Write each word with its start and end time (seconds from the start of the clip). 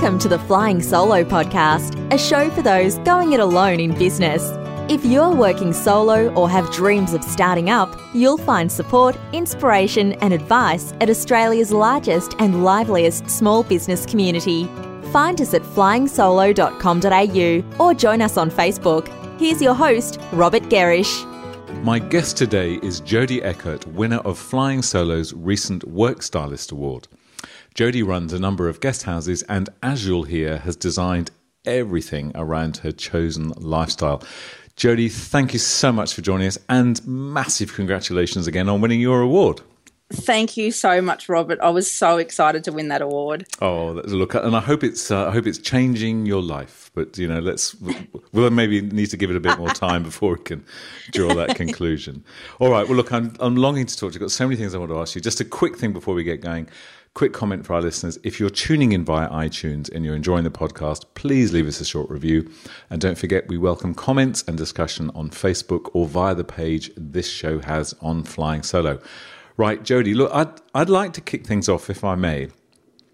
Welcome 0.00 0.18
to 0.20 0.30
the 0.30 0.38
Flying 0.38 0.80
Solo 0.80 1.24
podcast, 1.24 1.94
a 2.10 2.16
show 2.16 2.48
for 2.48 2.62
those 2.62 2.96
going 3.00 3.34
it 3.34 3.40
alone 3.40 3.80
in 3.80 3.92
business. 3.92 4.42
If 4.90 5.04
you're 5.04 5.34
working 5.34 5.74
solo 5.74 6.32
or 6.32 6.48
have 6.48 6.72
dreams 6.72 7.12
of 7.12 7.22
starting 7.22 7.68
up, 7.68 8.00
you'll 8.14 8.38
find 8.38 8.72
support, 8.72 9.14
inspiration, 9.34 10.14
and 10.14 10.32
advice 10.32 10.94
at 11.02 11.10
Australia's 11.10 11.70
largest 11.70 12.34
and 12.38 12.64
liveliest 12.64 13.28
small 13.28 13.62
business 13.62 14.06
community. 14.06 14.64
Find 15.12 15.38
us 15.38 15.52
at 15.52 15.60
flyingsolo.com.au 15.60 17.84
or 17.84 17.92
join 17.92 18.22
us 18.22 18.38
on 18.38 18.50
Facebook. 18.50 19.08
Here's 19.38 19.60
your 19.60 19.74
host, 19.74 20.18
Robert 20.32 20.62
Gerrish. 20.70 21.26
My 21.82 21.98
guest 21.98 22.38
today 22.38 22.76
is 22.76 23.00
Jody 23.00 23.42
Ekert, 23.42 23.84
winner 23.88 24.20
of 24.20 24.38
Flying 24.38 24.80
Solo's 24.80 25.34
recent 25.34 25.84
Work 25.84 26.22
Stylist 26.22 26.72
Award. 26.72 27.06
Jody 27.74 28.02
runs 28.02 28.32
a 28.32 28.38
number 28.38 28.68
of 28.68 28.80
guest 28.80 29.04
houses, 29.04 29.42
and 29.44 29.68
you'll 30.04 30.24
hear, 30.24 30.58
has 30.58 30.76
designed 30.76 31.30
everything 31.64 32.32
around 32.34 32.78
her 32.78 32.92
chosen 32.92 33.50
lifestyle. 33.56 34.22
Jody, 34.76 35.08
thank 35.08 35.52
you 35.52 35.58
so 35.58 35.92
much 35.92 36.14
for 36.14 36.22
joining 36.22 36.48
us, 36.48 36.58
and 36.68 37.06
massive 37.06 37.74
congratulations 37.74 38.46
again 38.46 38.68
on 38.68 38.80
winning 38.80 39.00
your 39.00 39.20
award. 39.20 39.60
Thank 40.12 40.56
you 40.56 40.72
so 40.72 41.00
much, 41.00 41.28
Robert. 41.28 41.60
I 41.60 41.68
was 41.68 41.88
so 41.88 42.18
excited 42.18 42.64
to 42.64 42.72
win 42.72 42.88
that 42.88 43.00
award. 43.00 43.46
Oh, 43.62 43.92
look, 44.06 44.34
and 44.34 44.56
I 44.56 44.60
hope 44.60 44.82
it's 44.82 45.10
uh, 45.12 45.28
I 45.28 45.30
hope 45.30 45.46
it's 45.46 45.58
changing 45.58 46.26
your 46.26 46.42
life. 46.42 46.90
But 46.94 47.16
you 47.16 47.28
know, 47.28 47.38
let's 47.38 47.76
we'll 48.32 48.50
maybe 48.50 48.80
need 48.80 49.06
to 49.10 49.16
give 49.16 49.30
it 49.30 49.36
a 49.36 49.40
bit 49.40 49.56
more 49.56 49.68
time 49.68 50.02
before 50.10 50.32
we 50.32 50.42
can 50.42 50.64
draw 51.12 51.32
that 51.34 51.54
conclusion. 51.54 52.24
All 52.58 52.70
right. 52.70 52.88
Well, 52.88 52.96
look, 52.96 53.12
I'm 53.12 53.36
I'm 53.38 53.54
longing 53.54 53.86
to 53.86 53.96
talk 53.96 54.10
to 54.12 54.14
you. 54.14 54.16
I've 54.18 54.28
got 54.28 54.30
so 54.32 54.46
many 54.48 54.56
things 54.56 54.74
I 54.74 54.78
want 54.78 54.90
to 54.90 54.98
ask 54.98 55.14
you. 55.14 55.20
Just 55.20 55.40
a 55.40 55.44
quick 55.44 55.78
thing 55.78 55.92
before 55.92 56.14
we 56.14 56.24
get 56.24 56.40
going. 56.40 56.68
Quick 57.14 57.32
comment 57.32 57.64
for 57.64 57.74
our 57.74 57.82
listeners. 57.82 58.18
If 58.24 58.40
you're 58.40 58.50
tuning 58.50 58.92
in 58.92 59.04
via 59.04 59.28
iTunes 59.30 59.92
and 59.92 60.04
you're 60.04 60.14
enjoying 60.14 60.44
the 60.44 60.50
podcast, 60.50 61.04
please 61.14 61.52
leave 61.52 61.66
us 61.66 61.80
a 61.80 61.84
short 61.84 62.08
review. 62.08 62.48
And 62.88 63.00
don't 63.00 63.18
forget, 63.18 63.48
we 63.48 63.58
welcome 63.58 63.94
comments 63.94 64.44
and 64.46 64.56
discussion 64.56 65.10
on 65.14 65.30
Facebook 65.30 65.90
or 65.92 66.06
via 66.06 66.36
the 66.36 66.44
page 66.44 66.90
this 66.96 67.28
show 67.28 67.58
has 67.60 67.94
on 68.00 68.22
Flying 68.22 68.62
Solo. 68.62 69.00
Right, 69.60 69.82
Jody, 69.82 70.14
look, 70.14 70.30
I'd, 70.32 70.48
I'd 70.74 70.88
like 70.88 71.12
to 71.12 71.20
kick 71.20 71.46
things 71.46 71.68
off, 71.68 71.90
if 71.90 72.02
I 72.02 72.14
may, 72.14 72.48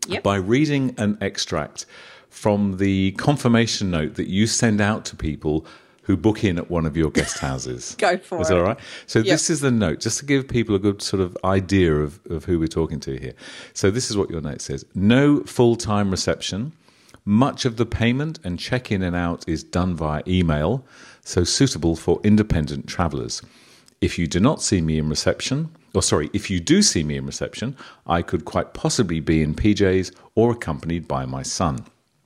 Yep. 0.06 0.22
by 0.22 0.36
reading 0.36 0.94
an 0.96 1.18
extract 1.20 1.86
from 2.30 2.76
the 2.76 3.10
confirmation 3.18 3.90
note 3.90 4.14
that 4.14 4.28
you 4.28 4.46
send 4.46 4.80
out 4.80 5.04
to 5.06 5.16
people 5.16 5.66
who 6.02 6.16
book 6.16 6.44
in 6.44 6.56
at 6.56 6.70
one 6.70 6.86
of 6.86 6.96
your 6.96 7.10
guest 7.10 7.38
houses. 7.48 7.96
Go 7.98 8.16
for 8.18 8.40
Is 8.40 8.48
it. 8.48 8.54
that 8.54 8.60
all 8.60 8.64
right? 8.64 8.78
So 9.06 9.22
this 9.22 9.50
is 9.50 9.58
the 9.58 9.72
note, 9.72 9.98
just 9.98 10.20
to 10.20 10.24
give 10.24 10.46
people 10.46 10.76
a 10.76 10.78
good 10.78 11.02
sort 11.02 11.20
of 11.20 11.36
idea 11.42 11.96
of, 11.96 12.20
of 12.30 12.44
who 12.44 12.60
we're 12.60 12.68
talking 12.68 13.00
to 13.00 13.18
here. 13.18 13.32
So 13.72 13.90
this 13.90 14.08
is 14.08 14.16
what 14.16 14.30
your 14.30 14.40
note 14.40 14.60
says. 14.60 14.84
No 14.94 15.40
full-time 15.42 16.12
reception. 16.12 16.74
Much 17.24 17.64
of 17.64 17.76
the 17.76 17.86
payment 17.86 18.38
and 18.44 18.56
check-in 18.56 19.02
and 19.02 19.16
out 19.16 19.42
is 19.48 19.64
done 19.64 19.96
via 19.96 20.22
email, 20.28 20.84
so 21.24 21.42
suitable 21.42 21.96
for 21.96 22.20
independent 22.22 22.86
travellers. 22.86 23.42
If 24.00 24.16
you 24.16 24.28
do 24.28 24.38
not 24.38 24.62
see 24.62 24.80
me 24.80 24.98
in 24.98 25.08
reception, 25.08 25.70
or 25.96 26.02
sorry, 26.02 26.30
if 26.32 26.50
you 26.50 26.60
do 26.60 26.82
see 26.82 27.02
me 27.02 27.16
in 27.16 27.26
reception, 27.26 27.76
I 28.06 28.22
could 28.22 28.44
quite 28.44 28.74
possibly 28.74 29.18
be 29.20 29.42
in 29.42 29.54
PJs 29.54 30.14
or 30.34 30.52
accompanied 30.52 31.08
by 31.08 31.24
my 31.26 31.42
son. 31.42 31.84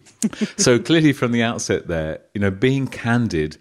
so 0.57 0.79
clearly, 0.79 1.13
from 1.13 1.33
the 1.33 1.43
outset, 1.43 1.87
there, 1.89 2.21
you 2.35 2.41
know, 2.41 2.51
being 2.51 2.87
candid 2.89 3.57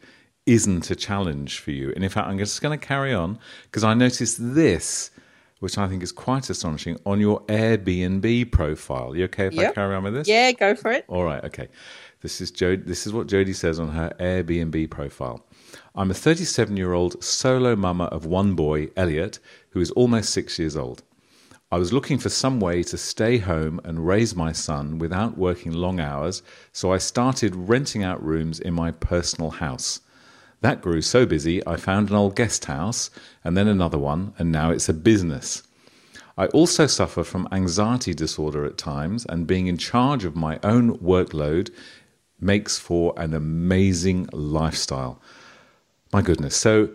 isn't 0.45 0.89
a 0.91 0.95
challenge 0.95 1.59
for 1.59 1.71
you. 1.71 1.91
And 1.95 2.03
in 2.03 2.09
fact, 2.09 2.27
I'm 2.27 2.37
just 2.39 2.61
going 2.61 2.77
to 2.77 2.85
carry 2.85 3.13
on 3.13 3.39
because 3.65 3.83
I 3.83 3.93
noticed 3.93 4.37
this, 4.55 5.11
which 5.59 5.77
I 5.77 5.87
think 5.87 6.01
is 6.03 6.11
quite 6.11 6.49
astonishing, 6.49 6.97
on 7.05 7.19
your 7.19 7.41
Airbnb 7.43 8.51
profile. 8.51 9.15
You 9.15 9.25
okay 9.25 9.45
if 9.47 9.57
I 9.59 9.63
Yep. 9.63 9.75
carry 9.75 9.95
on 9.95 10.03
with 10.03 10.13
this? 10.15 10.27
Yeah, 10.27 10.51
go 10.53 10.75
for 10.75 10.91
it. 10.91 11.05
All 11.07 11.23
right, 11.23 11.43
okay. 11.45 11.67
This 12.21 12.41
is 12.41 12.51
Jo- 12.51 12.75
This 12.75 13.05
is 13.07 13.13
what 13.13 13.27
Jody 13.27 13.53
says 13.53 13.79
on 13.79 13.89
her 13.89 14.11
Airbnb 14.19 14.89
profile. 14.89 15.45
I'm 15.95 16.11
a 16.11 16.15
37 16.15 16.75
year 16.77 16.93
old 16.93 17.23
solo 17.23 17.75
mama 17.75 18.05
of 18.05 18.25
one 18.25 18.55
boy, 18.55 18.89
Elliot, 18.97 19.39
who 19.71 19.81
is 19.81 19.91
almost 19.91 20.31
six 20.31 20.57
years 20.59 20.75
old. 20.75 21.03
I 21.71 21.77
was 21.77 21.93
looking 21.93 22.17
for 22.17 22.29
some 22.29 22.59
way 22.59 22.81
to 22.83 22.97
stay 22.97 23.37
home 23.37 23.79
and 23.83 24.07
raise 24.07 24.35
my 24.35 24.51
son 24.51 24.97
without 24.97 25.37
working 25.37 25.71
long 25.71 25.99
hours, 25.99 26.41
so 26.71 26.91
I 26.91 26.97
started 26.97 27.55
renting 27.55 28.03
out 28.03 28.25
rooms 28.25 28.59
in 28.59 28.73
my 28.73 28.91
personal 28.91 29.51
house. 29.51 29.99
That 30.61 30.81
grew 30.81 31.01
so 31.01 31.25
busy, 31.25 31.65
I 31.67 31.75
found 31.77 32.09
an 32.09 32.15
old 32.15 32.35
guest 32.35 32.65
house 32.65 33.11
and 33.43 33.55
then 33.55 33.67
another 33.67 33.99
one, 33.99 34.33
and 34.39 34.51
now 34.51 34.71
it's 34.71 34.89
a 34.89 34.93
business. 34.93 35.63
I 36.39 36.47
also 36.47 36.87
suffer 36.87 37.23
from 37.23 37.47
anxiety 37.51 38.13
disorder 38.13 38.65
at 38.65 38.77
times, 38.77 39.25
and 39.27 39.45
being 39.45 39.67
in 39.67 39.77
charge 39.77 40.23
of 40.23 40.35
my 40.35 40.57
own 40.63 40.97
workload 40.99 41.69
makes 42.39 42.79
for 42.79 43.13
an 43.17 43.33
amazing 43.33 44.29
lifestyle. 44.31 45.21
My 46.13 46.21
goodness. 46.21 46.55
So, 46.55 46.89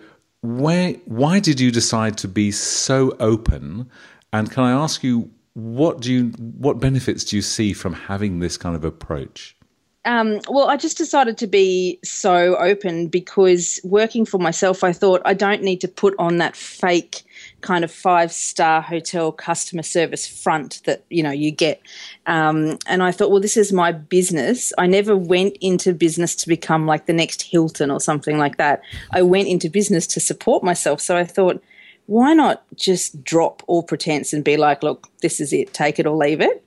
where, 0.44 0.92
why 1.06 1.40
did 1.40 1.58
you 1.58 1.70
decide 1.70 2.18
to 2.18 2.28
be 2.28 2.50
so 2.50 3.16
open? 3.18 3.90
And 4.32 4.50
can 4.50 4.64
I 4.64 4.72
ask 4.72 5.02
you, 5.02 5.30
what 5.54 6.00
do 6.00 6.12
you, 6.12 6.24
what 6.58 6.80
benefits 6.80 7.24
do 7.24 7.36
you 7.36 7.42
see 7.42 7.72
from 7.72 7.94
having 7.94 8.40
this 8.40 8.58
kind 8.58 8.76
of 8.76 8.84
approach? 8.84 9.56
Um, 10.04 10.40
well, 10.48 10.68
I 10.68 10.76
just 10.76 10.98
decided 10.98 11.38
to 11.38 11.46
be 11.46 11.98
so 12.04 12.56
open 12.56 13.06
because 13.06 13.80
working 13.84 14.26
for 14.26 14.36
myself, 14.36 14.84
I 14.84 14.92
thought 14.92 15.22
I 15.24 15.32
don't 15.32 15.62
need 15.62 15.80
to 15.80 15.88
put 15.88 16.14
on 16.18 16.36
that 16.38 16.54
fake 16.54 17.22
kind 17.64 17.82
of 17.82 17.90
five 17.90 18.30
star 18.30 18.82
hotel 18.82 19.32
customer 19.32 19.82
service 19.82 20.26
front 20.26 20.82
that 20.84 21.02
you 21.08 21.22
know 21.22 21.30
you 21.30 21.50
get. 21.50 21.80
Um, 22.26 22.78
and 22.86 23.02
I 23.02 23.10
thought, 23.10 23.30
well, 23.30 23.40
this 23.40 23.56
is 23.56 23.72
my 23.72 23.90
business. 23.90 24.72
I 24.76 24.86
never 24.86 25.16
went 25.16 25.56
into 25.60 25.94
business 25.94 26.36
to 26.36 26.48
become 26.48 26.86
like 26.86 27.06
the 27.06 27.14
next 27.14 27.42
Hilton 27.42 27.90
or 27.90 28.00
something 28.00 28.38
like 28.38 28.58
that. 28.58 28.82
I 29.12 29.22
went 29.22 29.48
into 29.48 29.70
business 29.70 30.06
to 30.08 30.20
support 30.20 30.62
myself. 30.62 31.00
So 31.00 31.16
I 31.16 31.24
thought, 31.24 31.62
why 32.06 32.34
not 32.34 32.62
just 32.76 33.24
drop 33.24 33.62
all 33.66 33.82
pretense 33.82 34.34
and 34.34 34.44
be 34.44 34.58
like, 34.58 34.82
look, 34.82 35.08
this 35.22 35.40
is 35.40 35.52
it, 35.54 35.72
take 35.72 35.98
it 35.98 36.06
or 36.06 36.14
leave 36.14 36.42
it. 36.42 36.62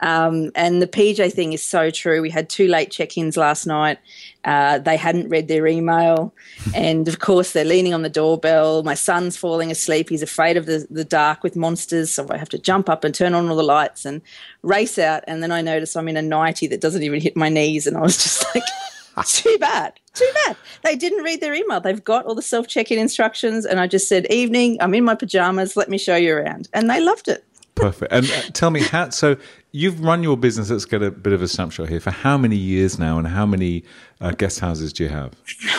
Um, 0.00 0.50
and 0.54 0.80
the 0.80 0.86
PJ 0.86 1.32
thing 1.32 1.52
is 1.52 1.62
so 1.62 1.90
true. 1.90 2.22
We 2.22 2.30
had 2.30 2.48
two 2.48 2.68
late 2.68 2.90
check 2.90 3.16
ins 3.16 3.36
last 3.36 3.66
night. 3.66 3.98
Uh, 4.44 4.78
they 4.78 4.96
hadn't 4.96 5.28
read 5.28 5.48
their 5.48 5.66
email. 5.66 6.32
and 6.74 7.06
of 7.06 7.18
course, 7.18 7.52
they're 7.52 7.64
leaning 7.64 7.94
on 7.94 8.02
the 8.02 8.08
doorbell. 8.08 8.82
My 8.82 8.94
son's 8.94 9.36
falling 9.36 9.70
asleep. 9.70 10.08
He's 10.08 10.22
afraid 10.22 10.56
of 10.56 10.66
the, 10.66 10.86
the 10.90 11.04
dark 11.04 11.42
with 11.42 11.56
monsters. 11.56 12.10
So 12.10 12.26
I 12.30 12.38
have 12.38 12.48
to 12.50 12.58
jump 12.58 12.88
up 12.88 13.04
and 13.04 13.14
turn 13.14 13.34
on 13.34 13.48
all 13.48 13.56
the 13.56 13.62
lights 13.62 14.04
and 14.04 14.22
race 14.62 14.98
out. 14.98 15.22
And 15.26 15.42
then 15.42 15.52
I 15.52 15.60
notice 15.60 15.96
I'm 15.96 16.08
in 16.08 16.16
a 16.16 16.22
nightie 16.22 16.66
that 16.68 16.80
doesn't 16.80 17.02
even 17.02 17.20
hit 17.20 17.36
my 17.36 17.48
knees. 17.48 17.86
And 17.86 17.96
I 17.96 18.00
was 18.00 18.16
just 18.16 18.44
like, 18.54 18.64
too 19.26 19.56
bad. 19.58 19.98
Too 20.14 20.30
bad. 20.46 20.56
They 20.82 20.96
didn't 20.96 21.24
read 21.24 21.40
their 21.40 21.54
email. 21.54 21.80
They've 21.80 22.02
got 22.02 22.24
all 22.24 22.34
the 22.34 22.42
self 22.42 22.66
check 22.66 22.90
in 22.90 22.98
instructions. 22.98 23.66
And 23.66 23.78
I 23.78 23.86
just 23.86 24.08
said, 24.08 24.26
Evening, 24.30 24.78
I'm 24.80 24.94
in 24.94 25.04
my 25.04 25.14
pajamas. 25.14 25.76
Let 25.76 25.88
me 25.88 25.98
show 25.98 26.16
you 26.16 26.34
around. 26.34 26.68
And 26.72 26.88
they 26.88 27.00
loved 27.00 27.28
it. 27.28 27.44
Perfect. 27.80 28.12
And 28.12 28.26
uh, 28.26 28.42
tell 28.52 28.70
me 28.70 28.82
how. 28.82 29.10
So 29.10 29.36
you've 29.72 30.00
run 30.02 30.22
your 30.22 30.36
business. 30.36 30.70
Let's 30.70 30.84
get 30.84 31.02
a 31.02 31.10
bit 31.10 31.32
of 31.32 31.42
a 31.42 31.48
snapshot 31.48 31.88
here. 31.88 32.00
For 32.00 32.10
how 32.10 32.36
many 32.36 32.56
years 32.56 32.98
now, 32.98 33.18
and 33.18 33.26
how 33.26 33.46
many 33.46 33.84
uh, 34.20 34.32
guest 34.32 34.60
houses 34.60 34.92
do 34.92 35.04
you 35.04 35.08
have? 35.08 35.32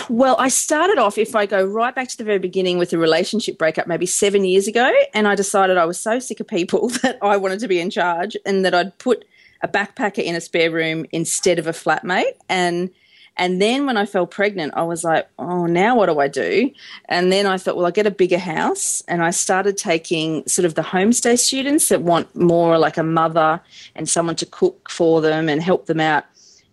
Well, 0.10 0.36
I 0.40 0.50
started 0.50 0.98
off, 0.98 1.18
if 1.18 1.36
I 1.36 1.46
go 1.46 1.64
right 1.64 1.94
back 1.94 2.08
to 2.10 2.18
the 2.18 2.24
very 2.24 2.40
beginning 2.40 2.78
with 2.78 2.94
a 2.94 2.98
relationship 2.98 3.58
breakup 3.58 3.88
maybe 3.88 4.06
seven 4.06 4.46
years 4.46 4.68
ago, 4.68 4.92
and 5.14 5.28
I 5.28 5.36
decided 5.36 5.78
I 5.78 5.86
was 5.86 6.00
so 6.00 6.20
sick 6.20 6.40
of 6.40 6.48
people 6.48 6.90
that 7.02 7.18
I 7.22 7.38
wanted 7.38 7.60
to 7.60 7.68
be 7.68 7.80
in 7.80 7.90
charge 7.90 8.36
and 8.46 8.66
that 8.66 8.74
I'd 8.74 8.98
put 8.98 9.26
a 9.62 9.68
backpacker 9.68 10.24
in 10.24 10.36
a 10.36 10.42
spare 10.42 10.72
room 10.72 11.06
instead 11.12 11.60
of 11.60 11.68
a 11.68 11.72
flatmate. 11.72 12.34
And 12.50 12.90
and 13.38 13.62
then 13.62 13.86
when 13.86 13.98
I 13.98 14.06
fell 14.06 14.28
pregnant, 14.28 14.74
I 14.76 14.84
was 14.84 15.04
like, 15.04 15.28
oh, 15.40 15.66
now 15.66 15.96
what 15.96 16.08
do 16.08 16.20
I 16.20 16.28
do? 16.28 16.70
And 17.06 17.32
then 17.32 17.46
I 17.46 17.58
thought, 17.58 17.76
well, 17.76 17.86
I'll 17.86 17.92
get 17.92 18.06
a 18.06 18.12
bigger 18.12 18.38
house. 18.38 19.02
And 19.08 19.24
I 19.24 19.32
started 19.32 19.78
taking 19.78 20.46
sort 20.48 20.66
of 20.66 20.76
the 20.76 20.82
homestay 20.82 21.40
students 21.40 21.90
that 21.90 22.02
want 22.02 22.36
more 22.36 22.78
like 22.78 22.98
a 22.98 23.04
mother 23.04 23.62
and 23.96 24.08
someone 24.08 24.36
to 24.38 24.46
cook 24.46 24.90
for 24.90 25.22
them 25.22 25.48
and 25.48 25.62
help 25.62 25.86
them 25.86 26.00
out. 26.00 26.26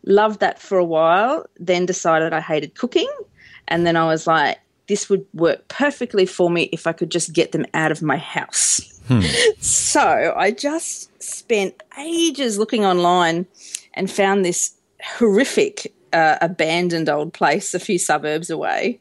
Loved 0.05 0.41
that 0.41 0.59
for 0.59 0.79
a 0.79 0.85
while, 0.85 1.47
then 1.59 1.87
decided 1.87 2.33
I 2.33 2.41
hated 2.41 2.75
cooking. 2.75 3.11
And 3.69 3.87
then 3.87 3.97
I 3.97 4.07
was 4.07 4.27
like, 4.27 4.59
this 4.89 5.09
would 5.09 5.25
work 5.35 5.69
perfectly 5.69 6.27
for 6.27 6.51
me 6.51 6.65
if 6.73 6.87
I 6.87 6.93
could 6.93 7.11
just 7.11 7.33
get 7.33 7.53
them 7.53 7.67
out 7.75 7.93
of 7.93 8.03
my 8.03 8.17
house. 8.17 9.01
Hmm. 9.07 9.21
So 9.61 10.35
I 10.37 10.51
just 10.51 11.23
spent 11.23 11.83
ages 11.99 12.59
looking 12.59 12.85
online 12.85 13.47
and 13.95 14.11
found 14.11 14.45
this 14.45 14.75
horrific 15.03 15.93
uh, 16.13 16.37
abandoned 16.41 17.09
old 17.09 17.33
place 17.33 17.75
a 17.75 17.79
few 17.79 17.99
suburbs 17.99 18.51
away. 18.51 19.01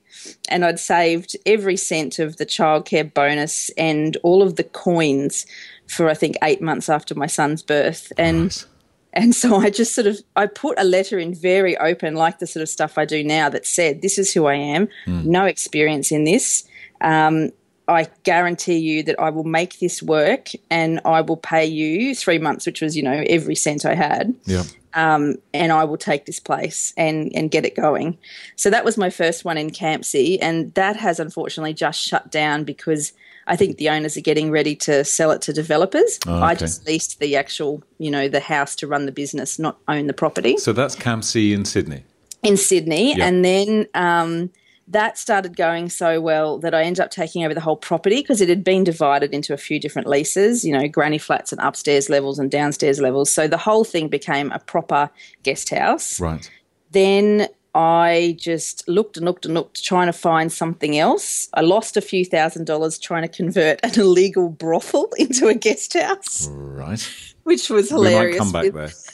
And 0.49 0.65
I'd 0.65 0.79
saved 0.79 1.35
every 1.45 1.77
cent 1.77 2.19
of 2.19 2.37
the 2.37 2.45
childcare 2.45 3.13
bonus 3.13 3.69
and 3.77 4.17
all 4.23 4.41
of 4.41 4.55
the 4.55 4.63
coins 4.63 5.45
for 5.87 6.09
I 6.09 6.13
think 6.13 6.35
eight 6.43 6.61
months 6.61 6.89
after 6.89 7.15
my 7.15 7.27
son's 7.27 7.63
birth. 7.63 8.11
And 8.17 8.43
Nice. 8.45 8.65
and 9.13 9.33
so 9.35 9.55
I 9.55 9.69
just 9.69 9.95
sort 9.95 10.07
of 10.07 10.19
I 10.35 10.47
put 10.47 10.77
a 10.79 10.83
letter 10.83 11.17
in 11.17 11.33
very 11.33 11.77
open, 11.77 12.15
like 12.15 12.39
the 12.39 12.47
sort 12.47 12.61
of 12.61 12.69
stuff 12.69 12.97
I 12.97 13.05
do 13.05 13.23
now, 13.23 13.47
that 13.49 13.65
said, 13.65 14.01
"This 14.01 14.17
is 14.17 14.33
who 14.33 14.45
I 14.47 14.55
am. 14.55 14.89
No 15.07 15.45
experience 15.45 16.11
in 16.11 16.23
this. 16.25 16.63
Um, 17.01 17.51
I 17.89 18.07
guarantee 18.23 18.79
you 18.79 19.01
that 19.03 19.17
I 19.17 19.29
will 19.29 19.45
make 19.45 19.79
this 19.79 20.03
work, 20.03 20.49
and 20.69 20.99
I 21.05 21.21
will 21.21 21.37
pay 21.37 21.65
you 21.65 22.13
three 22.15 22.37
months, 22.37 22.65
which 22.65 22.81
was 22.81 22.97
you 22.97 23.03
know 23.03 23.23
every 23.27 23.55
cent 23.55 23.85
I 23.85 23.95
had. 23.95 24.35
Yeah. 24.45 24.63
Um, 24.97 25.35
and 25.53 25.71
I 25.71 25.83
will 25.85 25.97
take 25.97 26.25
this 26.25 26.39
place 26.39 26.93
and 26.97 27.31
and 27.35 27.51
get 27.51 27.65
it 27.65 27.75
going. 27.75 28.17
So 28.55 28.69
that 28.69 28.83
was 28.83 28.97
my 28.97 29.09
first 29.09 29.45
one 29.45 29.57
in 29.57 29.69
Campsie, 29.69 30.37
and 30.41 30.73
that 30.73 30.95
has 30.97 31.19
unfortunately 31.19 31.73
just 31.73 31.99
shut 32.01 32.31
down 32.31 32.63
because 32.65 33.13
I 33.45 33.55
think 33.55 33.77
the 33.77 33.89
owners 33.89 34.17
are 34.17 34.21
getting 34.21 34.51
ready 34.51 34.75
to 34.87 35.05
sell 35.05 35.31
it 35.31 35.41
to 35.43 35.53
developers. 35.53 36.19
Oh, 36.27 36.41
I 36.41 36.55
just 36.55 36.85
leased 36.85 37.19
the 37.19 37.35
actual, 37.37 37.81
you 37.99 38.11
know, 38.11 38.27
the 38.27 38.41
house 38.41 38.75
to 38.77 38.87
run 38.87 39.05
the 39.05 39.11
business, 39.13 39.57
not 39.59 39.77
own 39.87 40.07
the 40.07 40.13
property 40.13 40.57
So 40.57 40.73
that's 40.73 40.95
Campsie 40.97 41.53
in 41.53 41.63
Sydney. 41.63 42.03
in 42.43 42.57
Sydney, 42.57 43.15
Yeah. 43.15 43.25
and 43.27 43.45
then 43.45 43.87
um, 43.93 44.49
that 44.89 45.17
started 45.17 45.57
going 45.57 45.89
so 45.89 46.21
well 46.21 46.57
that 46.59 46.73
I 46.73 46.83
ended 46.83 47.01
up 47.01 47.11
taking 47.11 47.43
over 47.43 47.53
the 47.53 47.59
whole 47.61 47.75
property 47.75 48.17
because 48.21 48.39
it 48.39 48.47
had 48.47 48.63
been 48.63 48.83
divided 48.85 49.33
into 49.33 49.53
a 49.53 49.57
few 49.57 49.79
different 49.79 50.07
leases, 50.07 50.63
you 50.63 50.71
know, 50.71 50.87
granny 50.87 51.17
flats 51.17 51.51
and 51.51 51.59
upstairs 51.61 52.09
levels 52.09 52.39
and 52.39 52.49
downstairs 52.49 53.01
levels. 53.01 53.29
So 53.29 53.47
the 53.47 53.57
whole 53.57 53.83
thing 53.83 54.07
became 54.07 54.51
a 54.51 54.59
proper 54.59 55.09
guest 55.43 55.69
house. 55.71 56.21
Right. 56.21 56.49
Then 56.91 57.47
I 57.75 58.37
just 58.39 58.87
looked 58.87 59.17
and 59.17 59.25
looked 59.25 59.45
and 59.45 59.53
looked, 59.53 59.83
trying 59.83 60.07
to 60.07 60.13
find 60.13 60.51
something 60.51 60.97
else. 60.97 61.49
I 61.53 61.61
lost 61.61 61.97
a 61.97 62.01
few 62.01 62.23
thousand 62.25 62.65
dollars 62.65 62.97
trying 62.97 63.23
to 63.23 63.27
convert 63.27 63.79
an 63.83 63.99
illegal 63.99 64.49
brothel 64.49 65.09
into 65.17 65.47
a 65.47 65.53
guest 65.53 65.93
house, 65.95 66.47
Right. 66.49 67.07
which 67.43 67.69
was 67.69 67.89
hilarious. 67.89 68.39
We 68.45 68.51
might 68.51 68.53
come 68.63 68.73
back 68.73 68.73
with- 68.73 69.05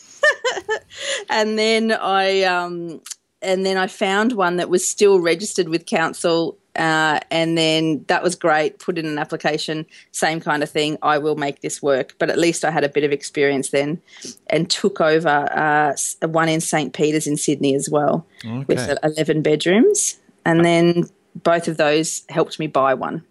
there. 0.67 0.79
and 1.29 1.57
then 1.59 1.91
I 1.91 2.43
um, 2.43 3.01
and 3.43 3.65
then 3.65 3.77
I 3.77 3.87
found 3.87 4.33
one 4.33 4.55
that 4.57 4.69
was 4.69 4.87
still 4.87 5.19
registered 5.19 5.69
with 5.69 5.85
council. 5.85 6.57
Uh, 6.75 7.19
and 7.29 7.55
then 7.55 8.03
that 8.07 8.23
was 8.23 8.33
great. 8.33 8.79
Put 8.79 8.97
in 8.97 9.05
an 9.05 9.19
application, 9.19 9.85
same 10.11 10.39
kind 10.39 10.63
of 10.63 10.69
thing. 10.71 10.97
I 11.03 11.19
will 11.19 11.35
make 11.35 11.61
this 11.61 11.83
work. 11.83 12.15
But 12.17 12.31
at 12.31 12.39
least 12.39 12.65
I 12.65 12.71
had 12.71 12.83
a 12.83 12.89
bit 12.89 13.03
of 13.03 13.11
experience 13.11 13.69
then, 13.69 14.01
and 14.47 14.67
took 14.71 14.99
over 14.99 15.29
uh, 15.29 15.93
one 16.27 16.49
in 16.49 16.61
St 16.61 16.91
Peter's 16.91 17.27
in 17.27 17.37
Sydney 17.37 17.75
as 17.75 17.91
well, 17.91 18.25
with 18.65 18.79
eleven 19.03 19.43
bedrooms. 19.43 20.17
And 20.45 20.65
then 20.65 21.03
both 21.35 21.67
of 21.67 21.77
those 21.77 22.23
helped 22.29 22.57
me 22.57 22.65
buy 22.65 22.95
one. 22.95 23.23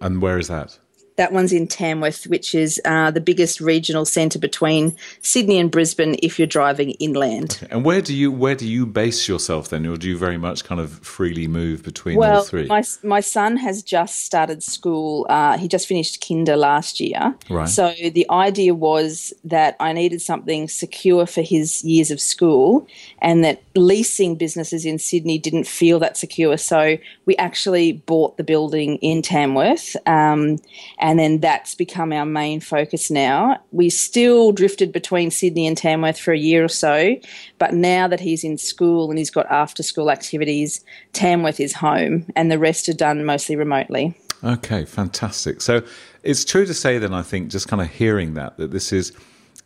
And 0.00 0.20
where 0.20 0.40
is 0.40 0.48
that? 0.48 0.79
That 1.20 1.32
one's 1.32 1.52
in 1.52 1.66
Tamworth, 1.66 2.26
which 2.28 2.54
is 2.54 2.80
uh, 2.86 3.10
the 3.10 3.20
biggest 3.20 3.60
regional 3.60 4.06
centre 4.06 4.38
between 4.38 4.96
Sydney 5.20 5.58
and 5.58 5.70
Brisbane. 5.70 6.16
If 6.22 6.38
you're 6.38 6.54
driving 6.60 6.92
inland. 6.92 7.66
And 7.70 7.84
where 7.84 8.00
do 8.00 8.14
you 8.14 8.32
where 8.32 8.54
do 8.54 8.66
you 8.66 8.86
base 8.86 9.28
yourself 9.28 9.68
then, 9.68 9.84
or 9.86 9.98
do 9.98 10.08
you 10.08 10.16
very 10.16 10.38
much 10.38 10.64
kind 10.64 10.80
of 10.80 10.90
freely 11.16 11.46
move 11.46 11.82
between 11.82 12.16
all 12.16 12.20
Well, 12.20 12.42
three? 12.44 12.66
my 12.66 12.82
my 13.02 13.20
son 13.20 13.58
has 13.58 13.82
just 13.82 14.24
started 14.24 14.62
school. 14.62 15.26
Uh, 15.28 15.58
he 15.58 15.68
just 15.68 15.86
finished 15.86 16.24
kinder 16.26 16.56
last 16.56 17.00
year. 17.00 17.34
Right. 17.50 17.68
So 17.68 17.92
the 18.18 18.26
idea 18.30 18.74
was 18.74 19.34
that 19.44 19.76
I 19.78 19.92
needed 19.92 20.22
something 20.22 20.68
secure 20.68 21.26
for 21.26 21.42
his 21.42 21.84
years 21.84 22.10
of 22.10 22.18
school, 22.20 22.86
and 23.20 23.44
that 23.44 23.62
leasing 23.74 24.36
businesses 24.36 24.84
in 24.84 24.98
Sydney 24.98 25.38
didn't 25.38 25.66
feel 25.66 25.98
that 25.98 26.16
secure. 26.16 26.56
So 26.56 26.96
we 27.26 27.36
actually 27.36 27.92
bought 27.92 28.36
the 28.36 28.44
building 28.44 28.96
in 29.02 29.20
Tamworth, 29.22 29.96
um, 30.06 30.58
and 30.98 31.09
then 31.18 31.40
that's 31.40 31.74
become 31.74 32.12
our 32.12 32.26
main 32.26 32.60
focus 32.60 33.10
now. 33.10 33.58
We 33.72 33.90
still 33.90 34.52
drifted 34.52 34.92
between 34.92 35.30
Sydney 35.30 35.66
and 35.66 35.76
Tamworth 35.76 36.18
for 36.18 36.32
a 36.32 36.38
year 36.38 36.64
or 36.64 36.68
so, 36.68 37.16
but 37.58 37.74
now 37.74 38.06
that 38.08 38.20
he's 38.20 38.44
in 38.44 38.58
school 38.58 39.08
and 39.10 39.18
he's 39.18 39.30
got 39.30 39.50
after 39.50 39.82
school 39.82 40.10
activities, 40.10 40.84
Tamworth 41.12 41.60
is 41.60 41.72
home, 41.72 42.26
and 42.36 42.50
the 42.50 42.58
rest 42.58 42.88
are 42.88 42.94
done 42.94 43.24
mostly 43.24 43.56
remotely. 43.56 44.14
Okay, 44.42 44.84
fantastic. 44.84 45.60
So 45.60 45.82
it's 46.22 46.44
true 46.44 46.66
to 46.66 46.74
say 46.74 46.98
then 46.98 47.12
I 47.12 47.22
think 47.22 47.50
just 47.50 47.68
kind 47.68 47.82
of 47.82 47.90
hearing 47.90 48.34
that 48.34 48.56
that 48.58 48.70
this 48.70 48.92
is 48.92 49.12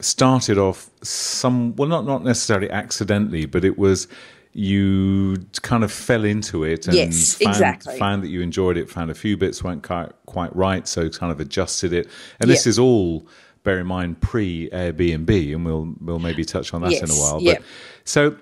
started 0.00 0.58
off 0.58 0.90
some 1.02 1.74
well 1.76 1.88
not 1.88 2.04
not 2.04 2.24
necessarily 2.24 2.70
accidentally, 2.70 3.46
but 3.46 3.64
it 3.64 3.78
was 3.78 4.08
you 4.54 5.36
kind 5.62 5.82
of 5.82 5.90
fell 5.92 6.24
into 6.24 6.62
it 6.64 6.86
and 6.86 6.96
Yes, 6.96 7.34
found, 7.34 7.54
exactly. 7.56 7.98
found 7.98 8.22
that 8.22 8.28
you 8.28 8.40
enjoyed 8.40 8.76
it, 8.76 8.88
found 8.88 9.10
a 9.10 9.14
few 9.14 9.36
bits 9.36 9.62
weren't 9.64 9.82
quite, 9.82 10.12
quite 10.26 10.54
right, 10.54 10.86
so 10.86 11.08
kind 11.10 11.32
of 11.32 11.40
adjusted 11.40 11.92
it. 11.92 12.08
And 12.40 12.48
this 12.48 12.64
Yeah. 12.64 12.70
is 12.70 12.78
all 12.78 13.26
bear 13.64 13.80
in 13.80 13.86
mind 13.86 14.20
pre 14.20 14.68
Airbnb, 14.70 15.54
and 15.54 15.64
we'll 15.64 15.94
we'll 16.00 16.18
maybe 16.20 16.44
touch 16.44 16.72
on 16.72 16.82
that 16.82 16.92
in 17.02 17.10
a 17.10 17.14
while. 17.14 17.40
But 17.56 17.62
so 18.04 18.36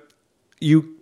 you 0.61 0.97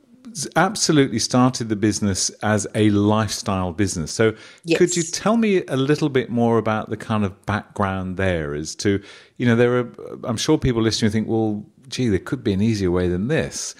absolutely 0.54 1.18
started 1.18 1.68
the 1.68 1.74
business 1.76 2.30
as 2.42 2.66
a 2.74 2.90
lifestyle 2.90 3.72
business. 3.72 4.12
So 4.12 4.34
could 4.76 4.96
you 4.96 5.02
tell 5.02 5.36
me 5.36 5.64
a 5.66 5.76
little 5.76 6.08
bit 6.08 6.30
more 6.30 6.58
about 6.58 6.88
the 6.88 6.96
kind 6.96 7.24
of 7.24 7.44
background 7.46 8.16
there 8.16 8.54
as 8.54 8.76
to, 8.76 9.02
you 9.38 9.46
know, 9.46 9.56
there 9.56 9.76
are, 9.78 9.88
I'm 10.22 10.36
sure 10.36 10.56
people 10.56 10.82
listening 10.82 11.10
think, 11.10 11.26
well, 11.26 11.64
gee, 11.88 12.08
there 12.08 12.20
could 12.20 12.44
be 12.44 12.52
an 12.52 12.62
easier 12.62 12.92
way 12.92 13.08
than 13.08 13.26
this. 13.26 13.74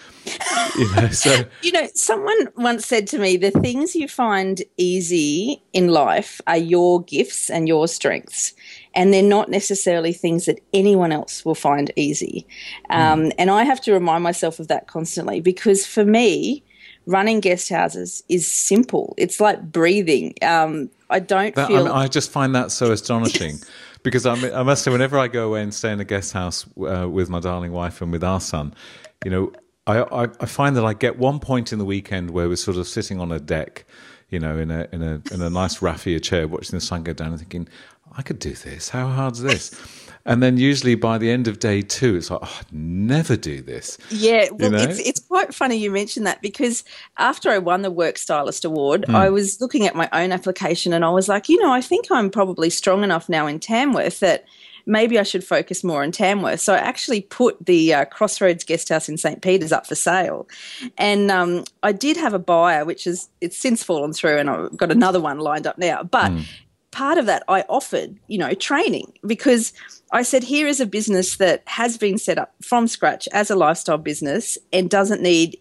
You 0.76 0.94
know, 0.94 1.08
so 1.08 1.44
You 1.62 1.72
know, 1.72 1.88
someone 1.94 2.49
once 2.56 2.87
said 2.87 3.06
to 3.08 3.19
me, 3.19 3.37
the 3.37 3.50
things 3.50 3.94
you 3.94 4.08
find 4.08 4.62
easy 4.76 5.62
in 5.72 5.88
life 5.88 6.40
are 6.46 6.56
your 6.56 7.02
gifts 7.02 7.50
and 7.50 7.69
your 7.69 7.88
strengths. 7.88 8.55
And 8.94 9.14
they're 9.14 9.22
not 9.22 9.49
necessarily 9.49 10.12
things 10.12 10.46
that 10.46 10.61
anyone 10.72 11.12
else 11.12 11.44
will 11.44 11.55
find 11.55 11.93
easy. 11.94 12.46
Um, 12.90 13.31
and 13.38 13.50
I 13.50 13.62
have 13.62 13.81
to 13.82 13.93
remind 13.93 14.25
myself 14.25 14.58
of 14.58 14.69
that 14.69 14.88
constantly 14.88 15.40
because 15.40 15.87
for 15.87 16.05
me, 16.05 16.64
running 17.06 17.40
guest 17.40 17.69
houses 17.69 18.23
is 18.28 18.50
simple. 18.50 19.14
It's 19.16 19.40
like 19.40 19.62
breathing. 19.70 20.34
Um, 20.43 20.90
I 21.08 21.19
don't 21.20 21.55
That, 21.55 21.70
I, 21.70 21.76
mean, 21.76 21.88
I 21.88 22.08
just 22.08 22.31
find 22.31 22.55
that 22.55 22.70
so 22.70 22.93
astonishing 22.93 23.58
because 24.02 24.26
I, 24.26 24.34
mean, 24.37 24.52
I 24.55 24.62
must 24.62 24.82
say, 24.82 24.90
whenever 24.90 25.19
I 25.19 25.28
go 25.28 25.49
away 25.49 25.62
and 25.62 25.75
stay 25.75 25.93
in 25.93 26.00
a 26.00 26.05
guest 26.05 26.32
house 26.32 26.66
uh, 26.78 27.08
with 27.08 27.28
my 27.28 27.40
darling 27.40 27.73
wife 27.73 28.00
and 28.00 28.12
with 28.12 28.25
our 28.25 28.40
son, 28.40 28.75
you 29.25 29.31
know, 29.31 29.52
I, 29.90 30.25
I, 30.25 30.28
I 30.40 30.46
find 30.46 30.76
that 30.76 30.84
I 30.84 30.94
get 30.94 31.19
one 31.19 31.40
point 31.40 31.72
in 31.72 31.78
the 31.78 31.84
weekend 31.84 32.31
where 32.31 32.48
we're 32.48 32.56
sort 32.56 32.76
of 32.76 32.87
sitting 32.87 33.20
on 33.20 33.32
a 33.32 33.40
deck, 33.40 33.84
you 34.28 34.38
know, 34.38 34.56
in 34.58 34.70
a 34.70 34.88
in 34.92 35.02
a 35.02 35.22
in 35.32 35.42
a 35.42 35.50
nice 35.50 35.82
raffia 35.82 36.20
chair, 36.20 36.46
watching 36.46 36.76
the 36.76 36.81
sun 36.81 37.02
go 37.02 37.12
down, 37.12 37.28
and 37.28 37.38
thinking, 37.38 37.69
I 38.16 38.22
could 38.22 38.38
do 38.38 38.52
this. 38.52 38.88
How 38.88 39.08
hard's 39.08 39.40
this? 39.42 39.75
And 40.26 40.42
then 40.42 40.58
usually 40.58 40.94
by 40.96 41.16
the 41.16 41.31
end 41.31 41.48
of 41.48 41.58
day 41.60 41.81
two, 41.81 42.16
it's 42.16 42.31
like, 42.31 42.40
oh, 42.42 42.60
I'd 42.60 42.72
never 42.72 43.37
do 43.37 43.62
this. 43.62 43.96
Yeah, 44.10 44.48
well, 44.52 44.70
know? 44.70 44.78
it's 44.78 44.98
it's 45.00 45.20
quite 45.20 45.54
funny 45.54 45.76
you 45.76 45.90
mentioned 45.90 46.26
that 46.26 46.42
because 46.42 46.84
after 47.16 47.50
I 47.50 47.58
won 47.58 47.82
the 47.82 47.90
Work 47.90 48.19
Stylist 48.19 48.64
Award, 48.64 49.06
Hmm. 49.06 49.16
I 49.16 49.31
was 49.31 49.60
looking 49.60 49.87
at 49.87 49.94
my 49.94 50.08
own 50.12 50.31
application 50.31 50.92
and 50.92 51.04
I 51.04 51.10
was 51.10 51.28
like, 51.28 51.48
you 51.48 51.58
know, 51.58 51.72
I 51.72 51.81
think 51.81 52.06
I'm 52.11 52.30
probably 52.30 52.68
strong 52.70 53.02
enough 53.02 53.28
now 53.28 53.47
in 53.47 53.59
Tamworth 53.59 54.20
that 54.20 54.44
maybe 54.90 55.18
I 55.18 55.23
should 55.23 55.44
focus 55.44 55.82
more 55.82 56.02
on 56.02 56.12
Tamworth. 56.12 56.61
So 56.61 56.75
I 56.75 56.78
actually 56.78 57.23
put 57.23 57.64
the 57.64 57.94
uh, 57.94 58.04
Crossroads 58.06 58.64
Guest 58.64 58.88
House 58.88 59.09
in 59.09 59.16
St 59.16 59.40
Peter's 59.40 59.73
up 59.73 59.87
for 59.87 59.94
sale, 59.94 60.49
and 60.99 61.30
um, 61.30 61.64
I 61.82 61.92
did 61.92 62.16
have 62.16 62.35
a 62.35 62.38
buyer, 62.38 62.85
which 62.85 63.06
is 63.06 63.28
it's 63.40 63.56
since 63.56 63.82
fallen 63.82 64.12
through, 64.12 64.38
and 64.38 64.50
I've 64.50 64.76
got 64.76 64.90
another 64.90 65.20
one 65.20 65.38
lined 65.38 65.66
up 65.66 65.78
now, 65.78 66.02
but 66.02 66.32
part 66.90 67.18
of 67.18 67.26
that 67.26 67.42
I 67.49 67.62
offered, 67.68 68.18
you 68.26 68.38
know, 68.38 68.52
training 68.54 69.12
because 69.25 69.73
I 70.12 70.23
said, 70.23 70.42
here 70.42 70.66
is 70.66 70.80
a 70.80 70.87
business 70.87 71.37
that 71.37 71.62
has 71.66 71.97
been 71.97 72.18
set 72.18 72.38
up 72.38 72.54
from 72.62 72.88
scratch 72.88 73.28
as 73.32 73.50
a 73.50 73.56
lifestyle 73.56 73.99
business 73.99 74.59
and 74.73 74.90
doesn't 74.90 75.23
need, 75.23 75.59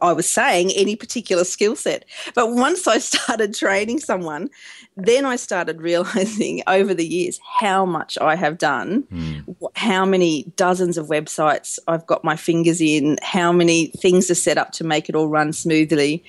I 0.00 0.12
was 0.12 0.28
saying, 0.28 0.70
any 0.72 0.96
particular 0.96 1.44
skill 1.44 1.76
set. 1.76 2.04
But 2.34 2.52
once 2.52 2.86
I 2.86 2.98
started 3.10 3.54
training 3.54 4.00
someone, 4.00 4.50
then 4.96 5.24
I 5.24 5.36
started 5.36 5.80
realizing 5.90 6.62
over 6.66 6.94
the 6.94 7.06
years 7.06 7.40
how 7.60 7.84
much 7.84 8.18
I 8.20 8.36
have 8.36 8.58
done, 8.58 9.02
hmm. 9.10 9.38
wh- 9.62 9.78
how 9.78 10.04
many 10.04 10.44
dozens 10.56 10.98
of 10.98 11.06
websites 11.06 11.78
I've 11.86 12.06
got 12.06 12.24
my 12.24 12.36
fingers 12.36 12.80
in, 12.80 13.18
how 13.22 13.52
many 13.52 13.86
things 13.86 14.30
are 14.30 14.34
set 14.34 14.58
up 14.58 14.72
to 14.72 14.84
make 14.84 15.08
it 15.08 15.14
all 15.14 15.28
run 15.28 15.52
smoothly 15.52 16.24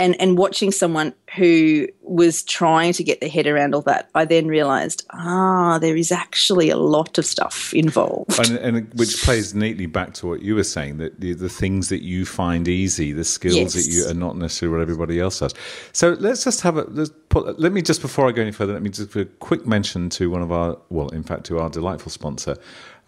and 0.00 0.20
and 0.20 0.38
watching 0.38 0.72
someone 0.72 1.14
who 1.36 1.86
was 2.02 2.42
trying 2.42 2.92
to 2.94 3.04
get 3.04 3.20
their 3.20 3.28
head 3.28 3.46
around 3.46 3.74
all 3.74 3.82
that, 3.82 4.08
I 4.14 4.24
then 4.24 4.48
realised, 4.48 5.06
ah, 5.10 5.78
there 5.78 5.96
is 5.96 6.10
actually 6.10 6.70
a 6.70 6.76
lot 6.76 7.18
of 7.18 7.24
stuff 7.24 7.72
involved. 7.74 8.36
and, 8.40 8.58
and 8.58 8.94
which 8.94 9.22
plays 9.22 9.54
neatly 9.54 9.86
back 9.86 10.14
to 10.14 10.26
what 10.26 10.42
you 10.42 10.56
were 10.56 10.64
saying 10.64 10.96
that 10.98 11.20
the, 11.20 11.34
the 11.34 11.48
things 11.48 11.90
that 11.90 12.02
you 12.02 12.24
find 12.24 12.66
easy, 12.66 13.12
the 13.12 13.24
skills 13.24 13.74
that 13.74 13.86
you 13.86 14.08
are 14.08 14.14
not 14.14 14.36
necessarily 14.36 14.78
what 14.78 14.82
everybody 14.82 15.20
else 15.20 15.38
does. 15.38 15.54
So 15.92 16.16
let's 16.18 16.42
just 16.42 16.62
have 16.62 16.78
a 16.78 16.82
let's 16.84 17.10
put, 17.28 17.60
let 17.60 17.72
me 17.72 17.82
just 17.82 18.00
before 18.00 18.26
I 18.26 18.32
go 18.32 18.42
any 18.42 18.52
further, 18.52 18.72
let 18.72 18.82
me 18.82 18.90
just 18.90 19.12
give 19.12 19.22
a 19.22 19.30
quick 19.36 19.66
mention 19.66 20.08
to 20.10 20.30
one 20.30 20.42
of 20.42 20.50
our 20.50 20.78
well, 20.88 21.08
in 21.10 21.22
fact, 21.22 21.44
to 21.46 21.58
our 21.58 21.68
delightful 21.68 22.10
sponsor. 22.10 22.56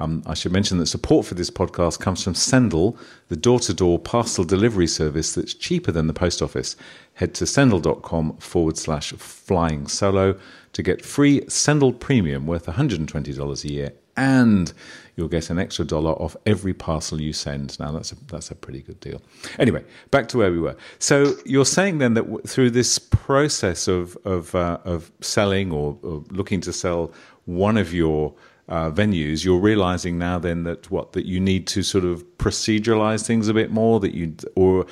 Um, 0.02 0.20
I 0.26 0.34
should 0.34 0.50
mention 0.50 0.78
that 0.78 0.86
support 0.86 1.26
for 1.26 1.34
this 1.34 1.48
podcast 1.48 2.00
comes 2.00 2.24
from 2.24 2.34
Sendle, 2.34 2.98
the 3.28 3.36
door-to-door 3.36 4.00
parcel 4.00 4.42
delivery 4.42 4.88
service 4.88 5.32
that's 5.34 5.54
cheaper 5.54 5.92
than 5.92 6.08
the 6.08 6.12
post 6.12 6.42
office. 6.42 6.74
Head 7.14 7.34
to 7.34 7.46
sendle.com 7.46 8.38
forward 8.38 8.76
slash 8.76 9.12
flying 9.12 9.86
solo 9.86 10.36
to 10.72 10.82
get 10.82 11.04
free 11.04 11.44
Sendle 11.48 11.92
Premium 11.92 12.46
worth 12.46 12.66
$120 12.66 13.64
a 13.64 13.72
year 13.72 13.92
and 14.16 14.72
you'll 15.14 15.28
get 15.28 15.50
an 15.50 15.58
extra 15.58 15.84
dollar 15.84 16.12
off 16.12 16.36
every 16.46 16.74
parcel 16.74 17.20
you 17.20 17.32
send. 17.32 17.78
Now 17.78 17.92
that's 17.92 18.10
a, 18.10 18.16
that's 18.26 18.50
a 18.50 18.56
pretty 18.56 18.82
good 18.82 18.98
deal. 18.98 19.22
Anyway, 19.60 19.84
back 20.10 20.26
to 20.28 20.38
where 20.38 20.50
we 20.50 20.58
were. 20.58 20.76
So 20.98 21.34
you're 21.46 21.64
saying 21.64 21.98
then 21.98 22.14
that 22.14 22.22
w- 22.22 22.42
through 22.42 22.70
this 22.70 22.98
process 22.98 23.88
of 23.88 24.18
of 24.24 24.54
uh, 24.54 24.78
of 24.84 25.12
selling 25.20 25.70
or, 25.72 25.96
or 26.02 26.24
looking 26.30 26.60
to 26.62 26.72
sell 26.72 27.12
one 27.46 27.78
of 27.78 27.94
your 27.94 28.34
uh, 28.68 28.90
venues, 28.90 29.44
you're 29.44 29.58
realizing 29.60 30.18
now 30.18 30.38
then 30.38 30.64
that 30.64 30.90
what 30.90 31.12
that 31.12 31.26
you 31.26 31.40
need 31.40 31.66
to 31.68 31.82
sort 31.82 32.04
of 32.04 32.24
proceduralize 32.38 33.26
things 33.26 33.48
a 33.48 33.54
bit 33.54 33.70
more. 33.70 34.00
That 34.00 34.14
you 34.14 34.34
or 34.56 34.86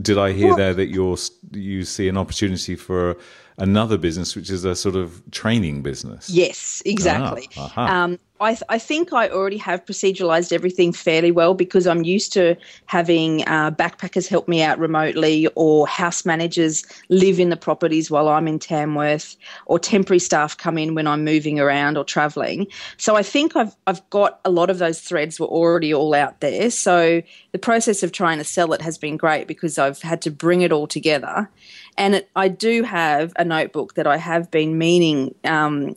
did 0.00 0.18
I 0.18 0.32
hear 0.32 0.48
well, 0.48 0.56
there 0.56 0.74
that 0.74 0.86
you're 0.86 1.16
you 1.52 1.84
see 1.84 2.08
an 2.08 2.16
opportunity 2.16 2.76
for 2.76 3.16
another 3.58 3.98
business, 3.98 4.36
which 4.36 4.50
is 4.50 4.64
a 4.64 4.76
sort 4.76 4.96
of 4.96 5.22
training 5.30 5.82
business? 5.82 6.30
Yes, 6.30 6.82
exactly. 6.84 7.48
Ah, 7.56 8.04
um, 8.04 8.18
I, 8.40 8.52
th- 8.52 8.62
I, 8.68 8.78
think 8.78 9.12
I 9.12 9.28
already 9.28 9.56
have 9.58 9.84
proceduralized 9.84 10.52
everything 10.52 10.92
fairly 10.92 11.30
well 11.30 11.54
because 11.54 11.86
I'm 11.86 12.04
used 12.04 12.32
to 12.34 12.56
having 12.84 13.42
uh, 13.48 13.70
backpackers 13.70 14.28
help 14.28 14.46
me 14.46 14.62
out 14.62 14.78
remotely 14.78 15.48
or 15.54 15.86
house 15.86 16.26
managers 16.26 16.84
live 17.08 17.40
in 17.40 17.48
the 17.48 17.56
properties 17.56 18.10
while 18.10 18.28
I'm 18.28 18.46
in 18.46 18.58
Tamworth 18.58 19.36
or 19.66 19.78
temporary 19.78 20.18
staff 20.18 20.56
come 20.56 20.76
in 20.76 20.94
when 20.94 21.06
I'm 21.06 21.24
moving 21.24 21.58
around 21.58 21.96
or 21.96 22.04
traveling. 22.04 22.66
So 22.98 23.16
I 23.16 23.22
think 23.22 23.56
I've, 23.56 23.74
I've 23.86 24.08
got 24.10 24.40
a 24.44 24.50
lot 24.50 24.68
of 24.68 24.78
those 24.78 25.00
threads 25.00 25.40
were 25.40 25.46
already 25.46 25.94
all 25.94 26.14
out 26.14 26.40
there. 26.40 26.70
So 26.70 27.22
the 27.52 27.58
process 27.58 28.02
of 28.02 28.12
trying 28.12 28.38
to 28.38 28.44
sell 28.44 28.72
it 28.74 28.82
has 28.82 28.98
been 28.98 29.16
great 29.16 29.46
because 29.48 29.78
I've 29.78 30.02
had 30.02 30.20
to 30.22 30.30
bring 30.30 30.60
it 30.60 30.72
all 30.72 30.86
together. 30.86 31.48
And 31.96 32.16
it, 32.16 32.30
I 32.36 32.48
do 32.48 32.82
have 32.82 33.32
a 33.36 33.44
notebook 33.44 33.94
that 33.94 34.06
I 34.06 34.18
have 34.18 34.50
been 34.50 34.76
meaning 34.76 35.34
um, 35.44 35.96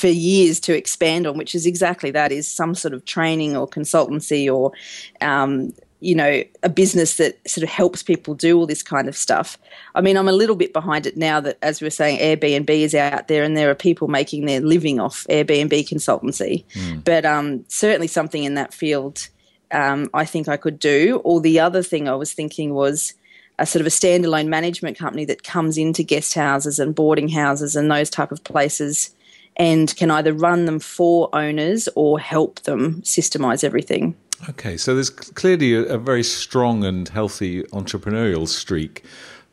for 0.00 0.08
years 0.08 0.58
to 0.60 0.76
expand 0.76 1.26
on, 1.26 1.36
which 1.36 1.54
is 1.54 1.66
exactly 1.66 2.10
that: 2.12 2.32
is 2.32 2.48
some 2.48 2.74
sort 2.74 2.94
of 2.94 3.04
training 3.04 3.56
or 3.56 3.68
consultancy 3.68 4.52
or 4.52 4.72
um, 5.20 5.72
you 6.02 6.14
know, 6.14 6.42
a 6.62 6.68
business 6.70 7.18
that 7.18 7.38
sort 7.46 7.62
of 7.62 7.68
helps 7.68 8.02
people 8.02 8.34
do 8.34 8.58
all 8.58 8.66
this 8.66 8.82
kind 8.82 9.06
of 9.06 9.14
stuff. 9.14 9.58
I 9.94 10.00
mean, 10.00 10.16
I'm 10.16 10.28
a 10.28 10.32
little 10.32 10.56
bit 10.56 10.72
behind 10.72 11.06
it 11.06 11.18
now 11.18 11.40
that, 11.40 11.58
as 11.60 11.82
we 11.82 11.86
are 11.88 11.90
saying, 11.90 12.18
Airbnb 12.20 12.70
is 12.70 12.94
out 12.94 13.28
there 13.28 13.44
and 13.44 13.54
there 13.54 13.70
are 13.70 13.74
people 13.74 14.08
making 14.08 14.46
their 14.46 14.62
living 14.62 14.98
off 14.98 15.26
Airbnb 15.28 15.86
consultancy. 15.86 16.64
Mm. 16.72 17.04
But 17.04 17.26
um, 17.26 17.66
certainly 17.68 18.06
something 18.06 18.44
in 18.44 18.54
that 18.54 18.72
field 18.72 19.28
um, 19.72 20.10
I 20.14 20.24
think 20.24 20.48
I 20.48 20.56
could 20.56 20.78
do. 20.78 21.20
Or 21.24 21.40
the 21.40 21.60
other 21.60 21.82
thing 21.82 22.08
I 22.08 22.14
was 22.14 22.32
thinking 22.32 22.74
was 22.74 23.14
a 23.58 23.66
sort 23.66 23.80
of 23.80 23.86
a 23.86 23.90
standalone 23.90 24.48
management 24.48 24.98
company 24.98 25.24
that 25.26 25.44
comes 25.44 25.76
into 25.76 26.02
guest 26.02 26.34
houses 26.34 26.78
and 26.78 26.94
boarding 26.94 27.28
houses 27.28 27.76
and 27.76 27.90
those 27.90 28.10
type 28.10 28.32
of 28.32 28.42
places 28.42 29.14
and 29.60 29.94
can 29.96 30.10
either 30.10 30.32
run 30.32 30.64
them 30.64 30.80
for 30.80 31.28
owners 31.34 31.86
or 31.94 32.18
help 32.18 32.60
them 32.60 33.02
systemize 33.02 33.62
everything. 33.62 34.16
Okay, 34.48 34.78
so 34.78 34.94
there's 34.94 35.10
clearly 35.10 35.74
a, 35.74 35.82
a 35.82 35.98
very 35.98 36.22
strong 36.22 36.82
and 36.82 37.06
healthy 37.10 37.62
entrepreneurial 37.64 38.48
streak 38.48 39.04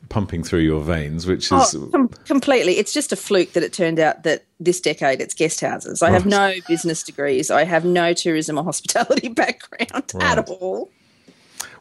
pumping 0.07 0.43
through 0.43 0.61
your 0.61 0.81
veins, 0.81 1.27
which 1.27 1.51
is 1.51 1.75
oh, 1.75 1.89
com- 1.91 2.07
completely. 2.25 2.77
It's 2.77 2.93
just 2.93 3.11
a 3.11 3.17
fluke 3.17 3.51
that 3.51 3.63
it 3.63 3.73
turned 3.73 3.99
out 3.99 4.23
that 4.23 4.45
this 4.61 4.79
decade 4.79 5.19
it's 5.19 5.33
guest 5.33 5.59
houses. 5.59 6.01
I 6.01 6.07
right. 6.07 6.13
have 6.13 6.25
no 6.25 6.53
business 6.69 7.03
degrees. 7.03 7.51
I 7.51 7.65
have 7.65 7.83
no 7.83 8.13
tourism 8.13 8.57
or 8.57 8.63
hospitality 8.63 9.27
background 9.43 10.11
right. 10.13 10.37
at 10.37 10.49
all. 10.49 10.89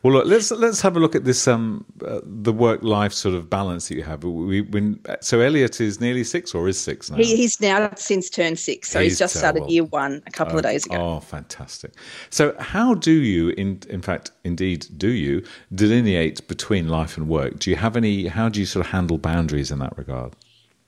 Well, 0.06 0.14
look, 0.14 0.26
let's 0.26 0.52
let's 0.52 0.80
have 0.82 0.96
a 0.96 1.00
look 1.00 1.16
at 1.16 1.24
this 1.24 1.48
um, 1.48 1.84
uh, 2.06 2.20
the 2.22 2.52
work 2.52 2.80
life 2.84 3.12
sort 3.12 3.34
of 3.34 3.50
balance 3.50 3.88
that 3.88 3.96
you 3.96 4.04
have. 4.04 4.22
We, 4.22 4.60
when, 4.60 5.00
so 5.20 5.40
Elliot 5.40 5.80
is 5.80 6.00
nearly 6.00 6.22
six 6.22 6.54
or 6.54 6.68
is 6.68 6.78
six 6.78 7.10
now? 7.10 7.16
He, 7.16 7.34
he's 7.34 7.60
now 7.60 7.90
since 7.96 8.30
turned 8.30 8.60
six, 8.60 8.88
so 8.88 9.00
he's, 9.00 9.12
he's 9.12 9.18
just 9.18 9.34
started 9.34 9.68
year 9.68 9.82
one 9.82 10.22
a 10.28 10.30
couple 10.30 10.54
uh, 10.54 10.58
of 10.58 10.62
days 10.62 10.86
ago. 10.86 10.94
Oh, 10.94 11.18
fantastic! 11.18 11.92
So, 12.30 12.54
how 12.60 12.94
do 12.94 13.10
you, 13.10 13.48
in 13.48 13.80
in 13.90 14.00
fact, 14.00 14.30
indeed, 14.44 14.86
do 14.96 15.08
you 15.08 15.42
delineate 15.74 16.46
between 16.46 16.86
life 16.86 17.16
and 17.16 17.26
work? 17.26 17.58
Do 17.58 17.70
you 17.70 17.76
have 17.76 17.96
any? 17.96 18.28
How 18.28 18.48
do 18.48 18.60
you 18.60 18.66
sort 18.66 18.86
of 18.86 18.92
handle 18.92 19.18
boundaries 19.18 19.72
in 19.72 19.80
that 19.80 19.98
regard? 19.98 20.36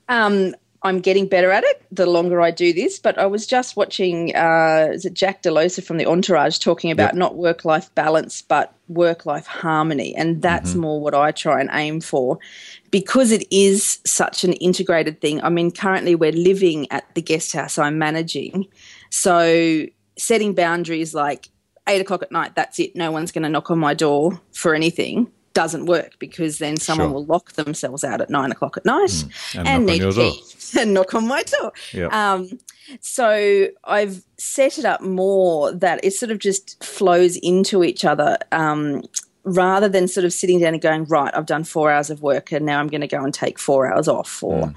Um, 0.07 0.55
I'm 0.81 0.99
getting 0.99 1.27
better 1.27 1.51
at 1.51 1.63
it 1.63 1.83
the 1.91 2.05
longer 2.05 2.39
I 2.41 2.51
do 2.51 2.71
this. 2.71 2.99
But 2.99 3.17
I 3.17 3.25
was 3.25 3.45
just 3.45 3.75
watching, 3.75 4.35
uh, 4.35 4.89
is 4.93 5.05
it 5.05 5.13
Jack 5.13 5.43
Delosa 5.43 5.83
from 5.83 5.97
the 5.97 6.05
Entourage 6.05 6.57
talking 6.59 6.91
about 6.91 7.09
yep. 7.09 7.15
not 7.15 7.35
work 7.35 7.65
life 7.65 7.93
balance, 7.95 8.41
but 8.41 8.73
work 8.87 9.25
life 9.25 9.45
harmony. 9.45 10.15
And 10.15 10.41
that's 10.41 10.71
mm-hmm. 10.71 10.81
more 10.81 11.01
what 11.01 11.13
I 11.13 11.31
try 11.31 11.59
and 11.59 11.69
aim 11.73 11.99
for 11.99 12.39
because 12.91 13.31
it 13.31 13.45
is 13.51 13.99
such 14.05 14.43
an 14.43 14.53
integrated 14.53 15.19
thing. 15.19 15.43
I 15.43 15.49
mean, 15.49 15.71
currently 15.71 16.15
we're 16.15 16.31
living 16.31 16.89
at 16.91 17.13
the 17.13 17.21
guest 17.21 17.51
house 17.53 17.77
I'm 17.77 17.97
managing. 17.97 18.67
So 19.09 19.85
setting 20.17 20.53
boundaries 20.53 21.13
like 21.13 21.49
eight 21.87 22.01
o'clock 22.01 22.23
at 22.23 22.31
night, 22.31 22.55
that's 22.55 22.79
it. 22.79 22.95
No 22.95 23.11
one's 23.11 23.31
going 23.31 23.43
to 23.43 23.49
knock 23.49 23.69
on 23.69 23.79
my 23.79 23.93
door 23.93 24.39
for 24.53 24.73
anything 24.73 25.29
doesn't 25.59 25.87
work 25.87 26.17
because 26.19 26.59
then 26.59 26.77
someone 26.77 27.09
sure. 27.09 27.15
will 27.15 27.25
lock 27.25 27.51
themselves 27.51 28.05
out 28.05 28.21
at 28.21 28.29
nine 28.29 28.49
o'clock 28.49 28.77
at 28.77 28.85
night 28.85 29.09
mm. 29.09 29.59
and, 29.59 29.67
and 29.67 29.85
need 29.85 30.01
a 30.01 30.13
key 30.13 30.41
and 30.79 30.93
knock 30.93 31.13
on 31.13 31.27
my 31.27 31.43
door. 31.43 31.73
Yep. 31.91 32.13
Um, 32.13 32.59
so 33.01 33.67
I've 33.83 34.23
set 34.37 34.79
it 34.79 34.85
up 34.85 35.01
more 35.01 35.73
that 35.73 35.99
it 36.01 36.11
sort 36.11 36.31
of 36.31 36.39
just 36.39 36.81
flows 36.81 37.35
into 37.35 37.83
each 37.83 38.05
other. 38.05 38.37
Um, 38.53 39.03
rather 39.43 39.89
than 39.89 40.07
sort 40.07 40.23
of 40.23 40.31
sitting 40.31 40.61
down 40.61 40.75
and 40.75 40.81
going, 40.81 41.03
right, 41.05 41.35
I've 41.35 41.45
done 41.45 41.65
four 41.65 41.91
hours 41.91 42.09
of 42.09 42.21
work 42.21 42.53
and 42.53 42.65
now 42.65 42.79
I'm 42.79 42.87
going 42.87 43.01
to 43.01 43.07
go 43.07 43.21
and 43.21 43.33
take 43.33 43.59
four 43.59 43.91
hours 43.91 44.07
off. 44.07 44.41
Or, 44.41 44.73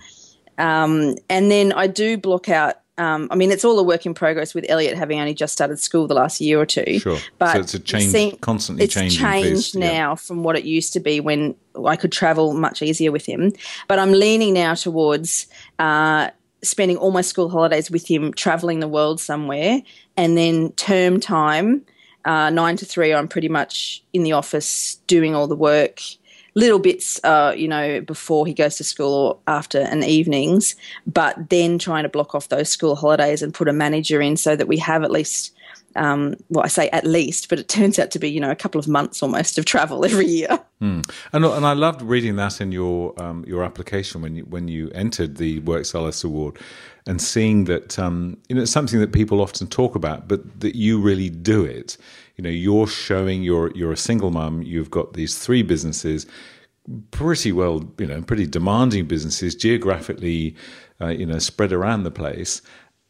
mm. 0.58 0.64
um, 0.64 1.14
and 1.30 1.48
then 1.48 1.72
I 1.74 1.86
do 1.86 2.18
block 2.18 2.48
out 2.48 2.81
um, 2.98 3.28
I 3.30 3.36
mean, 3.36 3.50
it's 3.50 3.64
all 3.64 3.78
a 3.78 3.82
work 3.82 4.04
in 4.04 4.12
progress 4.12 4.54
with 4.54 4.66
Elliot 4.68 4.96
having 4.96 5.18
only 5.18 5.32
just 5.32 5.54
started 5.54 5.80
school 5.80 6.06
the 6.06 6.14
last 6.14 6.40
year 6.40 6.60
or 6.60 6.66
two. 6.66 6.98
Sure. 6.98 7.18
But 7.38 7.52
so 7.54 7.60
it's 7.60 7.74
a 7.74 7.78
change, 7.78 8.10
seeing, 8.12 8.36
constantly 8.38 8.84
it's 8.84 8.94
changing. 8.94 9.20
changed 9.20 9.78
now 9.78 10.10
yeah. 10.10 10.14
from 10.14 10.42
what 10.42 10.56
it 10.56 10.64
used 10.64 10.92
to 10.92 11.00
be 11.00 11.18
when 11.18 11.54
I 11.86 11.96
could 11.96 12.12
travel 12.12 12.52
much 12.52 12.82
easier 12.82 13.10
with 13.10 13.24
him. 13.24 13.52
But 13.88 13.98
I'm 13.98 14.12
leaning 14.12 14.52
now 14.52 14.74
towards 14.74 15.46
uh, 15.78 16.30
spending 16.62 16.98
all 16.98 17.12
my 17.12 17.22
school 17.22 17.48
holidays 17.48 17.90
with 17.90 18.08
him, 18.08 18.32
traveling 18.34 18.80
the 18.80 18.88
world 18.88 19.20
somewhere, 19.20 19.80
and 20.18 20.36
then 20.36 20.72
term 20.72 21.18
time, 21.18 21.86
uh, 22.26 22.50
nine 22.50 22.76
to 22.76 22.84
three, 22.84 23.14
I'm 23.14 23.26
pretty 23.26 23.48
much 23.48 24.04
in 24.12 24.22
the 24.22 24.32
office 24.32 24.96
doing 25.06 25.34
all 25.34 25.48
the 25.48 25.56
work 25.56 26.00
little 26.54 26.78
bits, 26.78 27.20
uh, 27.24 27.54
you 27.56 27.68
know, 27.68 28.00
before 28.00 28.46
he 28.46 28.54
goes 28.54 28.76
to 28.76 28.84
school 28.84 29.12
or 29.12 29.38
after 29.46 29.80
and 29.80 30.04
evenings, 30.04 30.76
but 31.06 31.48
then 31.48 31.78
trying 31.78 32.02
to 32.02 32.08
block 32.08 32.34
off 32.34 32.48
those 32.48 32.68
school 32.68 32.94
holidays 32.96 33.42
and 33.42 33.54
put 33.54 33.68
a 33.68 33.72
manager 33.72 34.20
in 34.20 34.36
so 34.36 34.56
that 34.56 34.68
we 34.68 34.78
have 34.78 35.02
at 35.02 35.10
least. 35.10 35.54
Um, 35.94 36.36
well, 36.48 36.64
I 36.64 36.68
say 36.68 36.88
at 36.88 37.04
least, 37.04 37.50
but 37.50 37.58
it 37.58 37.68
turns 37.68 37.98
out 37.98 38.10
to 38.12 38.18
be 38.18 38.30
you 38.30 38.40
know 38.40 38.50
a 38.50 38.56
couple 38.56 38.78
of 38.78 38.88
months 38.88 39.22
almost 39.22 39.58
of 39.58 39.66
travel 39.66 40.04
every 40.06 40.26
year. 40.26 40.58
Mm. 40.80 41.06
And 41.34 41.44
and 41.44 41.66
I 41.66 41.74
loved 41.74 42.00
reading 42.00 42.36
that 42.36 42.62
in 42.62 42.72
your 42.72 43.12
um, 43.22 43.44
your 43.46 43.62
application 43.62 44.22
when 44.22 44.36
you 44.36 44.44
when 44.44 44.68
you 44.68 44.90
entered 44.94 45.36
the 45.36 45.60
WorkStyle 45.60 46.24
Award, 46.24 46.58
and 47.06 47.20
seeing 47.20 47.64
that 47.64 47.98
um, 47.98 48.38
you 48.48 48.56
know 48.56 48.62
it's 48.62 48.72
something 48.72 49.00
that 49.00 49.12
people 49.12 49.42
often 49.42 49.66
talk 49.66 49.94
about, 49.94 50.28
but 50.28 50.60
that 50.60 50.74
you 50.74 50.98
really 50.98 51.28
do 51.28 51.62
it 51.62 51.98
you 52.36 52.42
know 52.42 52.50
you're 52.50 52.86
showing 52.86 53.42
you're 53.42 53.70
you're 53.74 53.92
a 53.92 53.96
single 53.96 54.30
mum 54.30 54.62
you've 54.62 54.90
got 54.90 55.12
these 55.14 55.38
three 55.38 55.62
businesses 55.62 56.26
pretty 57.10 57.52
well 57.52 57.84
you 57.98 58.06
know 58.06 58.20
pretty 58.22 58.46
demanding 58.46 59.06
businesses 59.06 59.54
geographically 59.54 60.54
uh, 61.00 61.08
you 61.08 61.26
know 61.26 61.38
spread 61.38 61.72
around 61.72 62.02
the 62.02 62.10
place 62.10 62.62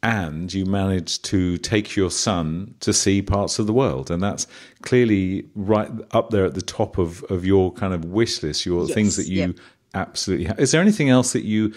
and 0.02 0.52
you 0.52 0.66
managed 0.66 1.24
to 1.24 1.56
take 1.58 1.94
your 1.94 2.10
son 2.10 2.74
to 2.80 2.92
see 2.92 3.22
parts 3.22 3.58
of 3.58 3.66
the 3.66 3.72
world 3.72 4.10
and 4.10 4.22
that's 4.22 4.46
clearly 4.82 5.46
right 5.54 5.90
up 6.10 6.30
there 6.30 6.44
at 6.44 6.54
the 6.54 6.62
top 6.62 6.98
of 6.98 7.22
of 7.24 7.44
your 7.44 7.72
kind 7.72 7.94
of 7.94 8.04
wish 8.04 8.42
list 8.42 8.66
your 8.66 8.84
yes, 8.84 8.94
things 8.94 9.16
that 9.16 9.28
you 9.28 9.40
yep. 9.40 9.56
absolutely 9.94 10.46
have. 10.46 10.58
is 10.58 10.72
there 10.72 10.80
anything 10.80 11.08
else 11.08 11.32
that 11.32 11.44
you 11.44 11.72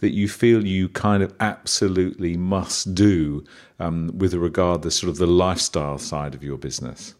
that 0.00 0.10
you 0.10 0.28
feel 0.28 0.66
you 0.66 0.88
kind 0.88 1.22
of 1.22 1.32
absolutely 1.40 2.36
must 2.36 2.94
do 2.94 3.44
um, 3.78 4.10
with 4.16 4.34
regard 4.34 4.82
to 4.82 4.90
sort 4.90 5.10
of 5.10 5.18
the 5.18 5.26
lifestyle 5.26 5.98
side 5.98 6.34
of 6.34 6.42
your 6.42 6.58
business? 6.58 7.14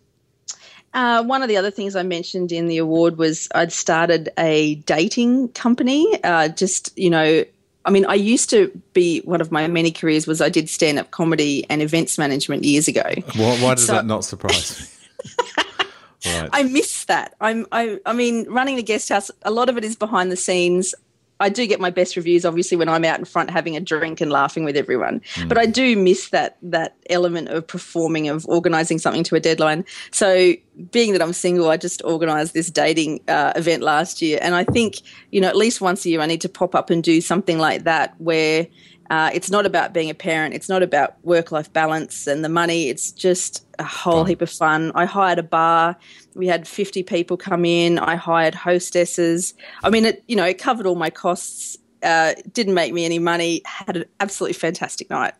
Uh, 0.93 1.23
one 1.23 1.43
of 1.43 1.49
the 1.49 1.57
other 1.57 1.71
things 1.71 1.95
I 1.95 2.03
mentioned 2.03 2.51
in 2.51 2.67
the 2.67 2.79
award 2.79 3.17
was 3.17 3.49
I'd 3.55 3.73
started 3.73 4.29
a 4.39 4.75
dating 4.87 5.51
company. 5.51 6.19
Uh, 6.25 6.49
just 6.49 6.97
you 6.99 7.11
know, 7.11 7.45
I 7.85 7.91
mean, 7.91 8.05
I 8.07 8.15
used 8.15 8.51
to 8.51 8.71
be 8.93 9.21
one 9.21 9.41
of 9.41 9.53
my 9.53 9.67
many 9.69 9.93
careers 9.93 10.27
was 10.27 10.41
I 10.41 10.49
did 10.49 10.69
stand 10.69 10.99
up 10.99 11.13
comedy 11.13 11.65
and 11.71 11.81
events 11.81 12.19
management 12.19 12.65
years 12.65 12.89
ago. 12.89 13.05
Why, 13.37 13.57
why 13.59 13.75
does 13.75 13.87
so, 13.87 13.93
that 13.93 14.07
not 14.07 14.25
surprise 14.25 14.81
me? 14.81 15.85
right. 16.27 16.51
I 16.53 16.65
miss 16.65 17.05
that. 17.05 17.35
I'm. 17.41 17.67
I. 17.71 18.01
I 18.05 18.13
mean, 18.13 18.51
running 18.51 18.75
the 18.75 18.83
guest 18.83 19.11
house. 19.11 19.31
A 19.43 19.51
lot 19.53 19.69
of 19.69 19.77
it 19.77 19.85
is 19.85 19.95
behind 19.95 20.33
the 20.33 20.37
scenes. 20.37 20.95
I 21.41 21.49
do 21.49 21.67
get 21.67 21.81
my 21.81 21.91
best 21.91 22.17
reviews 22.17 22.45
obviously 22.45 22.77
when 22.77 22.89
I'm 22.89 23.05
out 23.05 23.19
in 23.19 23.25
front 23.25 23.51
having 23.51 23.77
a 23.77 23.81
drink 23.81 24.21
and 24.21 24.31
laughing 24.31 24.65
with 24.65 24.77
everyone. 24.77 25.21
Mm. 25.35 25.49
But 25.49 25.59
I 25.59 25.67
do 25.67 25.97
miss 25.97 26.31
that 26.31 26.59
that 26.63 26.97
element 27.09 27.49
of 27.49 27.67
performing 27.67 28.29
of 28.29 28.47
organizing 28.47 28.99
something 28.99 29.25
to 29.25 29.37
a 29.37 29.41
deadline. 29.41 29.85
So 30.11 30.55
being 30.91 31.13
that 31.13 31.23
I'm 31.23 31.33
single, 31.33 31.71
I 31.71 31.77
just 31.77 32.03
organized 32.05 32.55
this 32.55 32.71
dating 32.71 33.21
uh, 33.29 33.53
event 33.57 33.83
last 33.83 34.23
year 34.23 34.39
and 34.41 34.55
I 34.55 34.65
think, 34.65 34.97
you 35.31 35.41
know, 35.41 35.49
at 35.49 35.57
least 35.57 35.81
once 35.81 36.05
a 36.05 36.11
year 36.11 36.21
I 36.21 36.27
need 36.27 36.41
to 36.43 36.49
pop 36.49 36.75
up 36.75 36.91
and 36.91 37.03
do 37.03 37.21
something 37.21 37.59
like 37.59 37.85
that 37.85 38.15
where 38.19 38.67
uh, 39.11 39.29
it's 39.35 39.51
not 39.51 39.67
about 39.67 39.93
being 39.93 40.09
a 40.09 40.15
parent. 40.15 40.55
It's 40.55 40.69
not 40.69 40.85
about 40.85 41.17
work 41.25 41.51
life 41.51 41.73
balance 41.73 42.29
and 42.29 42.45
the 42.45 42.49
money. 42.49 42.89
It's 42.89 43.11
just 43.11 43.67
a 43.81 43.83
whole 43.83 44.21
fun. 44.21 44.27
heap 44.27 44.41
of 44.41 44.51
fun. 44.51 44.93
I 44.95 45.05
hired 45.05 45.41
a 45.41 45.43
bar. 45.43 45.97
We 46.35 46.47
had 46.47 46.67
50 46.69 47.03
people 47.03 47.37
come 47.37 47.65
in. 47.65 47.99
I 47.99 48.17
hired 48.17 48.55
hostesses. 48.55 49.55
I 49.83 49.91
mean, 49.91 50.05
it, 50.05 50.25
you 50.29 50.37
know, 50.37 50.45
it 50.45 50.59
covered 50.59 50.87
all 50.87 50.95
my 50.95 51.11
costs. 51.11 51.77
Uh, 52.03 52.35
didn't 52.53 52.75
make 52.75 52.93
me 52.93 53.05
any 53.05 53.19
money. 53.19 53.63
Had 53.65 53.97
an 53.97 54.05
absolutely 54.21 54.55
fantastic 54.55 55.11
night. 55.11 55.35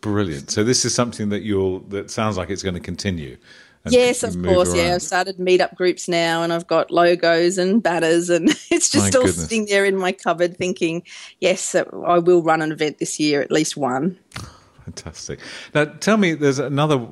Brilliant. 0.00 0.50
So 0.50 0.62
this 0.62 0.84
is 0.84 0.94
something 0.94 1.30
that 1.30 1.42
you'll 1.42 1.80
that 1.88 2.10
sounds 2.10 2.36
like 2.36 2.50
it's 2.50 2.62
going 2.62 2.74
to 2.74 2.80
continue. 2.80 3.36
Yes, 3.88 4.22
of 4.22 4.40
course. 4.42 4.74
Yeah. 4.74 4.94
I've 4.94 5.02
started 5.02 5.36
meetup 5.38 5.74
groups 5.74 6.08
now, 6.08 6.42
and 6.42 6.52
I've 6.52 6.66
got 6.66 6.90
logos 6.90 7.58
and 7.58 7.82
banners, 7.82 8.30
and 8.30 8.48
it's 8.70 8.94
My 8.94 9.00
just 9.00 9.16
all 9.16 9.22
goodness. 9.22 9.42
sitting 9.42 9.66
there 9.66 9.84
in 9.84 9.96
my 9.96 10.12
cupboard, 10.12 10.56
thinking, 10.56 11.02
yes, 11.40 11.74
I 11.74 12.18
will 12.18 12.42
run 12.42 12.62
an 12.62 12.72
event 12.72 12.98
this 12.98 13.20
year, 13.20 13.42
at 13.42 13.50
least 13.50 13.76
one. 13.76 14.18
Fantastic. 14.86 15.40
Now, 15.74 15.84
tell 15.84 16.16
me, 16.16 16.34
there's 16.34 16.60
another 16.60 17.04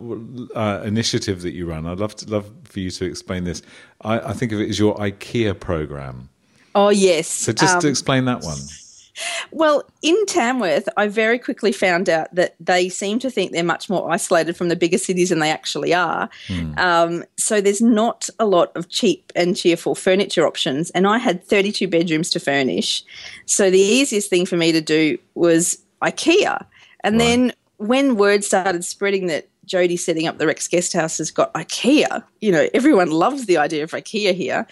uh, 0.55 0.83
initiative 0.85 1.43
that 1.43 1.55
you 1.55 1.67
run. 1.67 1.87
I'd 1.87 1.99
love 1.99 2.15
to 2.17 2.31
love 2.31 2.51
for 2.63 2.79
you 2.79 2.89
to 2.93 3.05
explain 3.05 3.43
this. 3.45 3.63
I, 4.01 4.21
I 4.31 4.33
think 4.33 4.53
of 4.53 4.61
it 4.61 4.71
as 4.71 4.79
your 4.79 4.95
IKEA 4.97 5.59
program. 5.59 6.29
Oh 6.77 6.91
yes. 6.91 7.29
So 7.29 7.53
just 7.53 7.81
to 7.81 7.89
Um, 7.89 7.91
explain 7.91 8.25
that 8.27 8.43
one. 8.43 8.59
Well, 9.53 9.85
in 10.03 10.27
Tamworth, 10.27 10.89
I 10.97 11.07
very 11.07 11.39
quickly 11.39 11.71
found 11.71 12.09
out 12.09 12.35
that 12.35 12.57
they 12.59 12.89
seem 12.89 13.21
to 13.21 13.31
think 13.31 13.53
they're 13.53 13.63
much 13.63 13.89
more 13.89 14.11
isolated 14.11 14.57
from 14.57 14.71
the 14.71 14.75
bigger 14.75 14.99
cities 14.99 15.29
than 15.29 15.39
they 15.39 15.53
actually 15.53 15.95
are. 15.95 16.29
Um, 16.79 17.23
so 17.37 17.61
there's 17.61 17.81
not 17.81 18.29
a 18.41 18.45
lot 18.45 18.77
of 18.77 18.89
cheap 18.89 19.33
and 19.37 19.57
cheerful 19.57 19.95
furniture 19.95 20.45
options. 20.45 20.91
And 20.91 21.07
I 21.07 21.19
had 21.19 21.45
32 21.45 21.87
bedrooms 21.87 22.29
to 22.31 22.41
furnish. 22.41 23.05
So 23.47 23.71
the 23.71 23.79
easiest 23.79 24.31
thing 24.31 24.47
for 24.47 24.57
me 24.57 24.73
to 24.73 24.81
do 24.81 25.17
was 25.37 25.79
IKEA. 26.03 26.65
And 27.05 27.21
then 27.21 27.53
when 27.77 28.17
word 28.17 28.45
started 28.45 28.85
spreading 28.85 29.27
that 29.29 29.49
Jody 29.65 29.97
setting 29.97 30.27
up 30.27 30.39
the 30.39 30.47
Rex 30.47 30.69
Guest 30.69 30.93
House 30.93 31.19
has 31.19 31.31
got 31.31 31.53
IKEA, 31.55 32.23
you 32.41 32.53
know, 32.53 32.69
everyone 32.75 33.11
loves 33.11 33.47
the 33.47 33.57
idea 33.57 33.83
of 33.83 33.93
IKEA 33.93 34.35
here. 34.35 34.67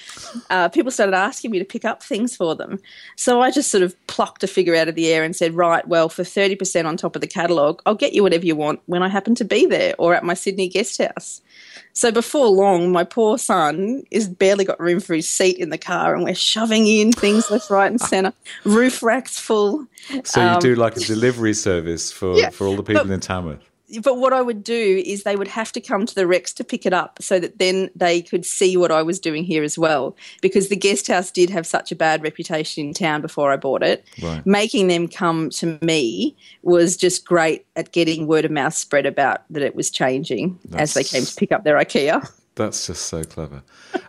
Uh, 0.51 0.69
people 0.69 0.91
started 0.91 1.15
asking 1.15 1.51
me 1.51 1.59
to 1.59 1.65
pick 1.65 1.85
up 1.87 2.03
things 2.03 2.37
for 2.37 2.55
them. 2.55 2.79
So 3.17 3.41
I 3.41 3.51
just 3.51 3.71
sort 3.71 3.83
of 3.83 3.97
plucked 4.09 4.45
a 4.45 4.47
figure 4.47 4.75
out 4.75 4.89
of 4.89 4.95
the 4.95 5.11
air 5.11 5.25
and 5.25 5.35
said, 5.35 5.55
right, 5.55 5.87
well, 5.89 6.11
for 6.11 6.23
30% 6.23 6.85
on 6.85 6.99
top 6.99 7.15
of 7.15 7.23
the 7.23 7.27
catalogue, 7.27 7.81
I'll 7.87 7.95
get 7.95 8.13
you 8.13 8.23
whatever 8.23 8.45
you 8.45 8.55
want 8.55 8.81
when 8.87 9.03
I 9.03 9.09
happen 9.09 9.35
to 9.37 9.45
be 9.45 9.65
there 9.65 9.95
or 9.99 10.15
at 10.15 10.23
my 10.23 10.35
Sydney 10.35 10.69
guest 10.69 11.01
house. 11.01 11.41
So 11.95 12.13
before 12.13 12.49
long, 12.49 12.93
my 12.93 13.05
poor 13.05 13.39
son 13.39 14.03
is 14.11 14.29
barely 14.29 14.65
got 14.65 14.81
room 14.81 15.01
for 15.01 15.15
his 15.15 15.29
seat 15.29 15.59
in 15.59 15.71
the 15.71 15.79
car, 15.79 16.15
and 16.15 16.25
we're 16.25 16.35
shoving 16.35 16.87
in 16.87 17.13
things 17.13 17.51
left, 17.51 17.71
right, 17.71 17.91
and 17.91 18.01
centre. 18.01 18.33
Roof 18.65 19.03
racks 19.03 19.39
full. 19.39 19.87
So 20.25 20.55
you 20.55 20.61
do 20.61 20.75
like 20.75 20.97
a 20.97 21.01
delivery 21.01 21.55
service 21.55 22.11
for, 22.11 22.33
um, 22.33 22.37
yeah, 22.39 22.51
for 22.51 22.67
all 22.67 22.77
the 22.77 22.83
people 22.83 23.05
but- 23.05 23.13
in 23.13 23.21
Tamworth. 23.21 23.72
But 24.03 24.19
what 24.19 24.33
I 24.33 24.43
would 24.43 24.65
do 24.65 25.03
is 25.05 25.23
they 25.23 25.37
would 25.37 25.49
have 25.49 25.73
to 25.73 25.81
come 25.81 26.07
to 26.07 26.15
the 26.15 26.27
Rex 26.27 26.53
to 26.55 26.65
pick 26.65 26.87
it 26.87 26.93
up 26.93 27.19
so 27.21 27.39
that 27.39 27.59
then 27.59 27.91
they 27.95 28.23
could 28.23 28.47
see 28.47 28.77
what 28.77 28.91
I 28.91 29.03
was 29.03 29.19
doing 29.19 29.45
here 29.45 29.63
as 29.63 29.79
well. 29.79 30.17
Because 30.41 30.69
the 30.69 30.77
guest 30.77 31.09
house 31.09 31.31
did 31.31 31.51
have 31.51 31.67
such 31.67 31.93
a 31.93 31.97
bad 31.97 32.23
reputation 32.23 32.87
in 32.87 32.95
town 32.95 33.21
before 33.21 33.53
I 33.53 33.57
bought 33.57 33.83
it. 33.83 34.05
Right. 34.23 34.45
Making 34.47 34.89
them 34.89 35.09
come 35.09 35.51
to 35.51 35.79
me 35.83 36.37
was 36.63 36.97
just 36.97 37.25
great 37.25 37.67
at 37.77 37.93
getting 37.93 38.27
word 38.27 38.45
of 38.45 38.51
mouth 38.51 38.75
spread 38.75 39.07
about 39.07 39.43
that 39.51 39.63
it 39.63 39.75
was 39.75 39.91
changing 39.91 40.59
as 40.75 40.95
they 40.95 41.05
came 41.05 41.25
to 41.25 41.35
pick 41.35 41.53
up 41.53 41.65
their 41.65 41.77
IKEA. 41.77 42.31
That's 42.55 42.87
just 42.87 43.07
so 43.07 43.25
clever. 43.25 43.63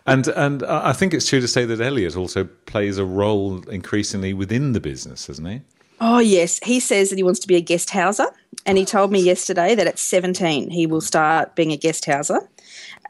And 0.06 0.28
and 0.28 0.62
I 0.64 0.90
I 0.90 0.92
think 0.92 1.14
it's 1.14 1.26
true 1.26 1.40
to 1.40 1.48
say 1.48 1.64
that 1.64 1.80
Elliot 1.80 2.14
also 2.14 2.44
plays 2.44 2.98
a 2.98 3.04
role 3.04 3.66
increasingly 3.70 4.34
within 4.34 4.72
the 4.72 4.80
business, 4.80 5.26
doesn't 5.26 5.46
he? 5.46 5.62
Oh, 6.00 6.18
yes. 6.18 6.60
He 6.64 6.80
says 6.80 7.10
that 7.10 7.16
he 7.16 7.22
wants 7.22 7.40
to 7.40 7.48
be 7.48 7.56
a 7.56 7.60
guest 7.60 7.90
houser. 7.90 8.26
And 8.66 8.78
he 8.78 8.84
told 8.84 9.12
me 9.12 9.20
yesterday 9.20 9.74
that 9.74 9.86
at 9.86 9.98
17 9.98 10.70
he 10.70 10.86
will 10.86 11.00
start 11.02 11.54
being 11.54 11.72
a 11.72 11.76
guest 11.76 12.04
houser. 12.06 12.40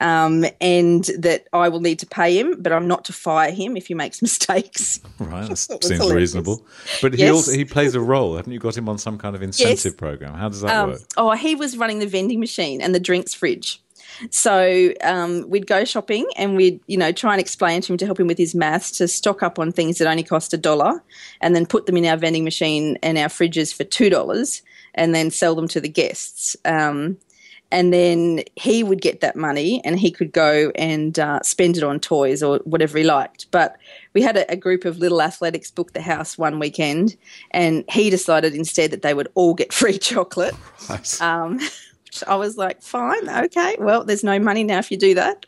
Um, 0.00 0.44
and 0.60 1.04
that 1.18 1.46
I 1.52 1.68
will 1.68 1.80
need 1.80 2.00
to 2.00 2.06
pay 2.06 2.36
him, 2.38 2.60
but 2.60 2.72
I'm 2.72 2.88
not 2.88 3.04
to 3.06 3.12
fire 3.12 3.52
him 3.52 3.76
if 3.76 3.86
he 3.86 3.94
makes 3.94 4.20
mistakes. 4.22 5.00
Right, 5.20 5.48
that 5.48 5.56
seems 5.56 5.88
hilarious. 5.88 6.12
reasonable. 6.12 6.66
But 7.00 7.14
he 7.14 7.28
also 7.30 7.52
he 7.52 7.64
plays 7.64 7.94
a 7.94 8.00
role. 8.00 8.36
Haven't 8.36 8.52
you 8.52 8.58
got 8.58 8.76
him 8.76 8.88
on 8.88 8.98
some 8.98 9.18
kind 9.18 9.36
of 9.36 9.42
incentive 9.42 9.96
program? 9.96 10.34
How 10.34 10.48
does 10.48 10.62
that 10.62 10.74
Um, 10.76 10.90
work? 10.90 11.00
oh, 11.16 11.30
he 11.36 11.54
was 11.54 11.76
running 11.76 12.00
the 12.00 12.08
vending 12.08 12.40
machine 12.40 12.80
and 12.80 12.92
the 12.92 12.98
drinks 13.00 13.32
fridge. 13.34 13.80
So 14.30 14.92
um, 15.02 15.48
we'd 15.48 15.66
go 15.66 15.84
shopping 15.84 16.26
and 16.36 16.56
we'd, 16.56 16.80
you 16.86 16.96
know, 16.96 17.12
try 17.12 17.32
and 17.32 17.40
explain 17.40 17.80
to 17.82 17.92
him 17.92 17.98
to 17.98 18.06
help 18.06 18.20
him 18.20 18.26
with 18.26 18.38
his 18.38 18.54
maths 18.54 18.90
to 18.92 19.08
stock 19.08 19.42
up 19.42 19.58
on 19.58 19.72
things 19.72 19.98
that 19.98 20.08
only 20.08 20.22
cost 20.22 20.52
a 20.54 20.58
dollar 20.58 21.02
and 21.40 21.54
then 21.54 21.66
put 21.66 21.86
them 21.86 21.96
in 21.96 22.06
our 22.06 22.16
vending 22.16 22.44
machine 22.44 22.98
and 23.02 23.18
our 23.18 23.28
fridges 23.28 23.74
for 23.74 23.84
two 23.84 24.10
dollars 24.10 24.62
and 24.94 25.14
then 25.14 25.30
sell 25.30 25.54
them 25.54 25.68
to 25.68 25.80
the 25.80 25.88
guests. 25.88 26.56
Um, 26.64 27.18
and 27.74 27.92
then 27.92 28.44
he 28.54 28.84
would 28.84 29.00
get 29.00 29.20
that 29.20 29.34
money 29.34 29.84
and 29.84 29.98
he 29.98 30.12
could 30.12 30.32
go 30.32 30.70
and 30.76 31.18
uh, 31.18 31.40
spend 31.42 31.76
it 31.76 31.82
on 31.82 31.98
toys 31.98 32.40
or 32.40 32.58
whatever 32.58 32.96
he 32.98 33.02
liked. 33.02 33.50
But 33.50 33.76
we 34.12 34.22
had 34.22 34.36
a, 34.36 34.48
a 34.52 34.54
group 34.54 34.84
of 34.84 34.98
little 34.98 35.20
athletics 35.20 35.72
book 35.72 35.92
the 35.92 36.00
house 36.00 36.38
one 36.38 36.60
weekend, 36.60 37.16
and 37.50 37.84
he 37.90 38.10
decided 38.10 38.54
instead 38.54 38.92
that 38.92 39.02
they 39.02 39.12
would 39.12 39.28
all 39.34 39.54
get 39.54 39.72
free 39.72 39.98
chocolate. 39.98 40.54
Right. 40.88 41.20
Um, 41.20 41.58
which 42.14 42.28
I 42.28 42.36
was 42.36 42.56
like, 42.56 42.80
fine, 42.80 43.28
okay, 43.28 43.76
well, 43.80 44.04
there's 44.04 44.22
no 44.22 44.38
money 44.38 44.62
now 44.62 44.78
if 44.78 44.90
you 44.90 44.96
do 44.96 45.14
that. 45.14 45.46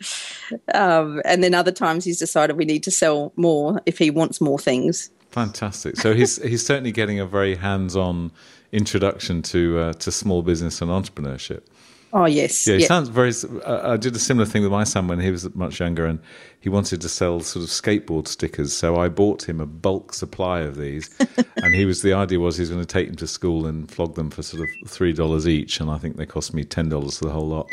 Um, 0.74 1.22
and 1.24 1.42
then 1.42 1.54
other 1.54 1.70
times 1.70 2.04
he's 2.04 2.18
decided 2.18 2.56
we 2.56 2.64
need 2.64 2.82
to 2.84 2.90
sell 2.90 3.32
more 3.36 3.80
if 3.86 3.98
he 3.98 4.10
wants 4.10 4.40
more 4.40 4.58
things. 4.58 5.10
Fantastic. 5.30 5.96
So 5.96 6.14
he's 6.14 6.42
he's 6.42 6.66
certainly 6.66 6.92
getting 6.92 7.20
a 7.20 7.26
very 7.26 7.54
hands-on 7.54 8.32
introduction 8.72 9.42
to 9.42 9.78
uh, 9.78 9.92
to 9.94 10.10
small 10.10 10.42
business 10.42 10.82
and 10.82 10.90
entrepreneurship. 10.90 11.62
Oh, 12.12 12.24
yes. 12.24 12.66
Yeah, 12.66 12.76
he 12.76 12.82
yeah. 12.82 12.86
sounds 12.86 13.08
very. 13.08 13.32
Uh, 13.64 13.92
I 13.92 13.96
did 13.96 14.14
a 14.14 14.18
similar 14.18 14.46
thing 14.46 14.62
with 14.62 14.72
my 14.72 14.84
son 14.84 15.08
when 15.08 15.20
he 15.20 15.30
was 15.30 15.52
much 15.54 15.80
younger, 15.80 16.06
and 16.06 16.20
he 16.60 16.68
wanted 16.68 17.00
to 17.00 17.08
sell 17.08 17.40
sort 17.40 17.64
of 17.64 17.70
skateboard 17.70 18.28
stickers. 18.28 18.72
So 18.72 18.96
I 18.96 19.08
bought 19.08 19.48
him 19.48 19.60
a 19.60 19.66
bulk 19.66 20.14
supply 20.14 20.60
of 20.60 20.76
these, 20.76 21.10
and 21.56 21.74
he 21.74 21.84
was 21.84 22.02
the 22.02 22.12
idea 22.12 22.40
was 22.40 22.56
he 22.56 22.62
was 22.62 22.70
going 22.70 22.80
to 22.80 22.86
take 22.86 23.08
them 23.08 23.16
to 23.16 23.26
school 23.26 23.66
and 23.66 23.90
flog 23.90 24.14
them 24.14 24.30
for 24.30 24.42
sort 24.42 24.62
of 24.62 24.90
three 24.90 25.12
dollars 25.12 25.48
each, 25.48 25.80
and 25.80 25.90
I 25.90 25.98
think 25.98 26.16
they 26.16 26.26
cost 26.26 26.54
me 26.54 26.64
ten 26.64 26.88
dollars 26.88 27.18
for 27.18 27.26
the 27.26 27.32
whole 27.32 27.48
lot. 27.48 27.68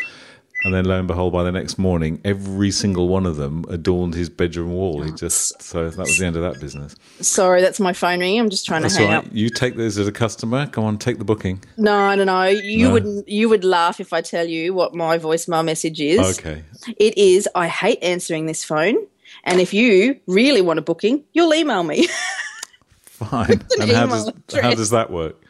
And 0.65 0.73
then 0.73 0.85
lo 0.85 0.97
and 0.97 1.07
behold, 1.07 1.33
by 1.33 1.43
the 1.43 1.51
next 1.51 1.77
morning, 1.77 2.21
every 2.23 2.71
single 2.71 3.09
one 3.09 3.25
of 3.25 3.35
them 3.35 3.65
adorned 3.67 4.13
his 4.13 4.29
bedroom 4.29 4.71
wall. 4.71 5.01
He 5.01 5.11
just 5.11 5.61
so 5.61 5.89
that 5.89 5.97
was 5.97 6.17
the 6.17 6.25
end 6.25 6.37
of 6.37 6.41
that 6.43 6.61
business. 6.61 6.95
Sorry, 7.19 7.61
that's 7.61 7.81
my 7.81 7.91
phone 7.91 8.19
ringing. 8.21 8.39
I'm 8.39 8.49
just 8.49 8.65
trying 8.65 8.83
That's 8.83 8.95
to 8.95 9.01
hang 9.01 9.09
all 9.11 9.17
up. 9.17 9.25
You 9.31 9.49
take 9.49 9.75
those 9.75 9.97
as 9.97 10.07
a 10.07 10.11
customer. 10.11 10.67
Go 10.67 10.83
on, 10.83 10.97
take 10.97 11.17
the 11.17 11.25
booking. 11.25 11.61
No, 11.75 12.15
no, 12.15 12.23
no. 12.23 12.43
You 12.45 12.87
No. 12.87 12.93
would 12.93 13.23
you 13.27 13.49
would 13.49 13.65
laugh 13.65 13.99
if 13.99 14.13
I 14.13 14.21
tell 14.21 14.47
you 14.47 14.73
what 14.73 14.95
my 14.95 15.17
voicemail 15.19 15.65
message 15.65 15.99
is. 15.99 16.39
Okay. 16.39 16.63
It 16.97 17.17
is 17.17 17.49
I 17.55 17.67
hate 17.67 17.99
answering 18.01 18.45
this 18.45 18.63
phone. 18.63 18.95
And 19.43 19.59
if 19.59 19.73
you 19.73 20.19
really 20.27 20.61
want 20.61 20.79
a 20.79 20.81
booking, 20.81 21.25
you'll 21.33 21.53
email 21.53 21.83
me. 21.83 22.07
Fine. 23.03 23.63
And 23.79 23.91
how 23.91 24.07
does 24.07 24.31
how 24.61 24.73
does 24.73 24.89
that 24.91 25.11
work? 25.11 25.42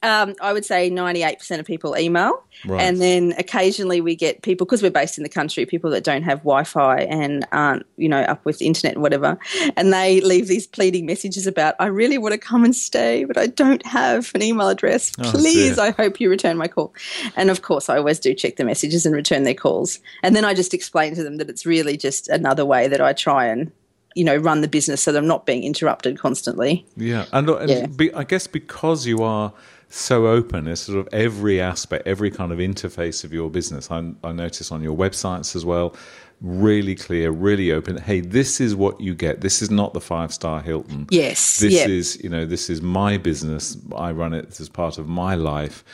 Um, 0.00 0.36
I 0.40 0.52
would 0.52 0.64
say 0.64 0.90
98% 0.90 1.58
of 1.58 1.66
people 1.66 1.96
email. 1.98 2.44
Right. 2.64 2.80
And 2.80 3.00
then 3.00 3.34
occasionally 3.36 4.00
we 4.00 4.14
get 4.14 4.42
people, 4.42 4.64
because 4.64 4.80
we're 4.80 4.90
based 4.92 5.18
in 5.18 5.24
the 5.24 5.28
country, 5.28 5.66
people 5.66 5.90
that 5.90 6.04
don't 6.04 6.22
have 6.22 6.38
Wi 6.40 6.62
Fi 6.62 7.00
and 7.00 7.44
aren't, 7.50 7.84
you 7.96 8.08
know, 8.08 8.20
up 8.20 8.44
with 8.44 8.62
internet 8.62 8.94
and 8.94 9.02
whatever. 9.02 9.38
And 9.76 9.92
they 9.92 10.20
leave 10.20 10.46
these 10.46 10.68
pleading 10.68 11.04
messages 11.04 11.48
about, 11.48 11.74
I 11.80 11.86
really 11.86 12.16
want 12.16 12.32
to 12.32 12.38
come 12.38 12.64
and 12.64 12.76
stay, 12.76 13.24
but 13.24 13.36
I 13.36 13.48
don't 13.48 13.84
have 13.86 14.30
an 14.36 14.42
email 14.42 14.68
address. 14.68 15.12
Oh, 15.18 15.30
Please, 15.32 15.76
dear. 15.76 15.86
I 15.86 15.90
hope 15.90 16.20
you 16.20 16.30
return 16.30 16.56
my 16.56 16.68
call. 16.68 16.94
And 17.34 17.50
of 17.50 17.62
course, 17.62 17.88
I 17.88 17.96
always 17.96 18.20
do 18.20 18.34
check 18.34 18.54
the 18.54 18.64
messages 18.64 19.04
and 19.04 19.16
return 19.16 19.42
their 19.42 19.54
calls. 19.54 19.98
And 20.22 20.36
then 20.36 20.44
I 20.44 20.54
just 20.54 20.74
explain 20.74 21.16
to 21.16 21.24
them 21.24 21.38
that 21.38 21.50
it's 21.50 21.66
really 21.66 21.96
just 21.96 22.28
another 22.28 22.64
way 22.64 22.86
that 22.86 23.00
I 23.00 23.14
try 23.14 23.46
and, 23.46 23.72
you 24.14 24.24
know, 24.24 24.36
run 24.36 24.60
the 24.60 24.68
business 24.68 25.02
so 25.02 25.10
that 25.10 25.18
I'm 25.18 25.26
not 25.26 25.44
being 25.44 25.64
interrupted 25.64 26.18
constantly. 26.18 26.86
Yeah, 26.96 27.26
and, 27.32 27.48
and 27.50 27.68
Yeah. 27.68 27.86
Be, 27.86 28.14
I 28.14 28.22
guess 28.22 28.46
because 28.46 29.04
you 29.04 29.22
are 29.22 29.52
so 29.88 30.26
open, 30.26 30.66
it's 30.66 30.82
sort 30.82 30.98
of 30.98 31.08
every 31.12 31.60
aspect, 31.60 32.06
every 32.06 32.30
kind 32.30 32.52
of 32.52 32.58
interface 32.58 33.24
of 33.24 33.32
your 33.32 33.48
business. 33.50 33.90
I, 33.90 34.12
I 34.22 34.32
notice 34.32 34.70
on 34.70 34.82
your 34.82 34.96
websites 34.96 35.56
as 35.56 35.64
well, 35.64 35.96
really 36.40 36.94
clear, 36.94 37.30
really 37.30 37.72
open. 37.72 37.96
Hey, 37.96 38.20
this 38.20 38.60
is 38.60 38.74
what 38.74 39.00
you 39.00 39.14
get. 39.14 39.40
This 39.40 39.62
is 39.62 39.70
not 39.70 39.94
the 39.94 40.00
five 40.00 40.32
star 40.32 40.60
Hilton. 40.60 41.06
Yes. 41.10 41.58
This 41.58 41.74
yeah. 41.74 41.86
is 41.86 42.22
you 42.22 42.28
know 42.28 42.44
this 42.44 42.68
is 42.68 42.82
my 42.82 43.16
business. 43.16 43.76
I 43.96 44.12
run 44.12 44.34
it 44.34 44.60
as 44.60 44.68
part 44.68 44.98
of 44.98 45.08
my 45.08 45.34
life. 45.34 45.84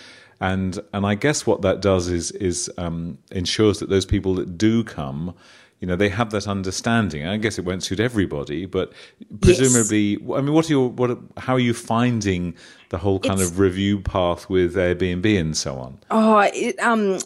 And 0.40 0.78
and 0.92 1.06
I 1.06 1.14
guess 1.14 1.46
what 1.46 1.62
that 1.62 1.80
does 1.80 2.08
is 2.08 2.30
is 2.32 2.70
um, 2.76 3.18
ensures 3.30 3.78
that 3.78 3.88
those 3.88 4.04
people 4.04 4.34
that 4.34 4.58
do 4.58 4.82
come, 4.84 5.34
you 5.80 5.86
know, 5.88 5.96
they 5.96 6.08
have 6.08 6.30
that 6.30 6.46
understanding. 6.48 7.26
I 7.26 7.36
guess 7.36 7.58
it 7.58 7.64
won't 7.64 7.82
suit 7.82 8.00
everybody, 8.00 8.64
but 8.66 8.92
presumably, 9.40 10.16
I 10.34 10.40
mean, 10.40 10.52
what 10.52 10.68
are 10.68 10.72
your 10.72 10.88
what? 10.88 11.18
How 11.38 11.54
are 11.54 11.60
you 11.60 11.74
finding 11.74 12.54
the 12.90 12.98
whole 12.98 13.18
kind 13.20 13.40
It's- 13.40 13.50
of 13.50 13.58
review 13.58 14.00
path 14.00 14.48
with 14.48 14.74
Airbnb 14.76 15.38
and 15.38 15.56
so 15.56 15.74
on? 15.76 15.98
Oh, 16.10 16.38
it, 16.54 16.78
um, 16.80 17.18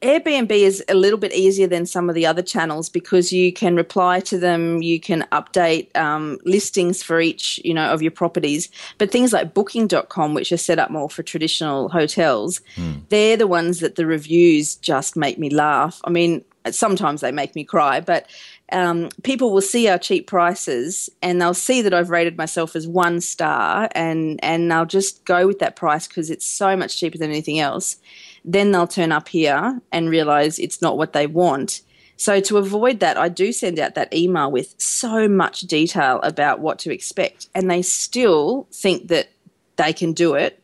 Airbnb 0.00 0.52
is 0.52 0.84
a 0.88 0.94
little 0.94 1.18
bit 1.18 1.32
easier 1.32 1.66
than 1.66 1.86
some 1.86 2.08
of 2.08 2.14
the 2.14 2.24
other 2.24 2.42
channels 2.42 2.88
because 2.88 3.32
you 3.32 3.52
can 3.52 3.74
reply 3.74 4.20
to 4.20 4.38
them, 4.38 4.80
you 4.82 5.00
can 5.00 5.26
update 5.32 5.94
um, 5.96 6.38
listings 6.44 7.02
for 7.02 7.20
each, 7.20 7.60
you 7.64 7.74
know, 7.74 7.86
of 7.92 8.00
your 8.00 8.12
properties. 8.12 8.68
But 8.98 9.10
things 9.10 9.32
like 9.32 9.54
Booking.com, 9.54 10.34
which 10.34 10.52
are 10.52 10.56
set 10.56 10.78
up 10.78 10.90
more 10.90 11.10
for 11.10 11.24
traditional 11.24 11.88
hotels, 11.88 12.60
they're 13.08 13.36
the 13.36 13.48
ones 13.48 13.80
that 13.80 13.96
the 13.96 14.06
reviews 14.06 14.76
just 14.76 15.16
make 15.16 15.36
me 15.36 15.50
laugh. 15.50 16.00
I 16.04 16.10
mean, 16.10 16.44
sometimes 16.74 17.20
they 17.20 17.32
make 17.32 17.54
me 17.54 17.64
cry, 17.64 18.00
but 18.00 18.26
um, 18.72 19.10
people 19.22 19.52
will 19.52 19.60
see 19.60 19.88
our 19.88 19.98
cheap 19.98 20.26
prices 20.26 21.08
and 21.22 21.40
they'll 21.40 21.54
see 21.54 21.82
that 21.82 21.94
I've 21.94 22.10
rated 22.10 22.36
myself 22.36 22.74
as 22.74 22.86
one 22.86 23.20
star 23.20 23.88
and 23.92 24.40
and 24.42 24.70
they'll 24.70 24.86
just 24.86 25.24
go 25.24 25.46
with 25.46 25.60
that 25.60 25.76
price 25.76 26.08
because 26.08 26.30
it's 26.30 26.46
so 26.46 26.76
much 26.76 26.98
cheaper 26.98 27.18
than 27.18 27.30
anything 27.30 27.60
else. 27.60 27.96
Then 28.44 28.72
they'll 28.72 28.86
turn 28.86 29.12
up 29.12 29.28
here 29.28 29.80
and 29.92 30.10
realize 30.10 30.58
it's 30.58 30.82
not 30.82 30.98
what 30.98 31.12
they 31.12 31.26
want. 31.26 31.82
So 32.16 32.40
to 32.40 32.56
avoid 32.56 33.00
that, 33.00 33.18
I 33.18 33.28
do 33.28 33.52
send 33.52 33.78
out 33.78 33.94
that 33.94 34.14
email 34.14 34.50
with 34.50 34.74
so 34.78 35.28
much 35.28 35.60
detail 35.62 36.20
about 36.22 36.60
what 36.60 36.78
to 36.80 36.92
expect, 36.92 37.48
and 37.54 37.70
they 37.70 37.82
still 37.82 38.66
think 38.72 39.08
that 39.08 39.28
they 39.76 39.92
can 39.92 40.12
do 40.12 40.34
it. 40.34 40.62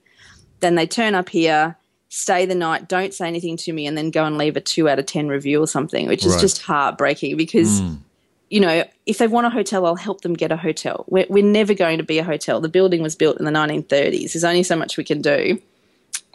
Then 0.61 0.77
they 0.77 0.87
turn 0.87 1.15
up 1.15 1.29
here 1.29 1.77
stay 2.15 2.45
the 2.45 2.55
night, 2.55 2.89
don't 2.89 3.15
say 3.15 3.27
anything 3.27 3.57
to 3.57 3.73
me, 3.73 3.87
and 3.87 3.97
then 3.97 4.11
go 4.11 4.23
and 4.27 4.37
leave 4.37 4.55
a 4.55 4.61
two 4.61 4.87
out 4.87 4.99
of 4.99 5.07
10 5.07 5.29
review 5.29 5.63
or 5.63 5.67
something, 5.67 6.09
which 6.09 6.27
is 6.27 6.33
Right. 6.33 6.41
just 6.43 6.61
heartbreaking 6.61 7.39
because, 7.39 7.81
you 8.51 8.61
know, 8.61 8.85
if 9.07 9.17
they 9.17 9.27
want 9.27 9.47
a 9.47 9.51
hotel, 9.51 9.87
I'll 9.87 9.95
help 9.95 10.21
them 10.21 10.35
get 10.35 10.53
a 10.53 10.59
hotel. 10.59 11.07
We're, 11.09 11.25
we're 11.31 11.43
never 11.43 11.73
going 11.73 11.97
to 11.97 12.05
be 12.05 12.19
a 12.19 12.23
hotel. 12.23 12.61
The 12.61 12.69
building 12.69 13.01
was 13.03 13.17
built 13.17 13.39
in 13.39 13.47
the 13.47 13.51
1930s. 13.51 14.35
There's 14.35 14.45
only 14.45 14.63
so 14.63 14.77
much 14.77 14.99
we 14.99 15.05
can 15.05 15.23
do. 15.23 15.59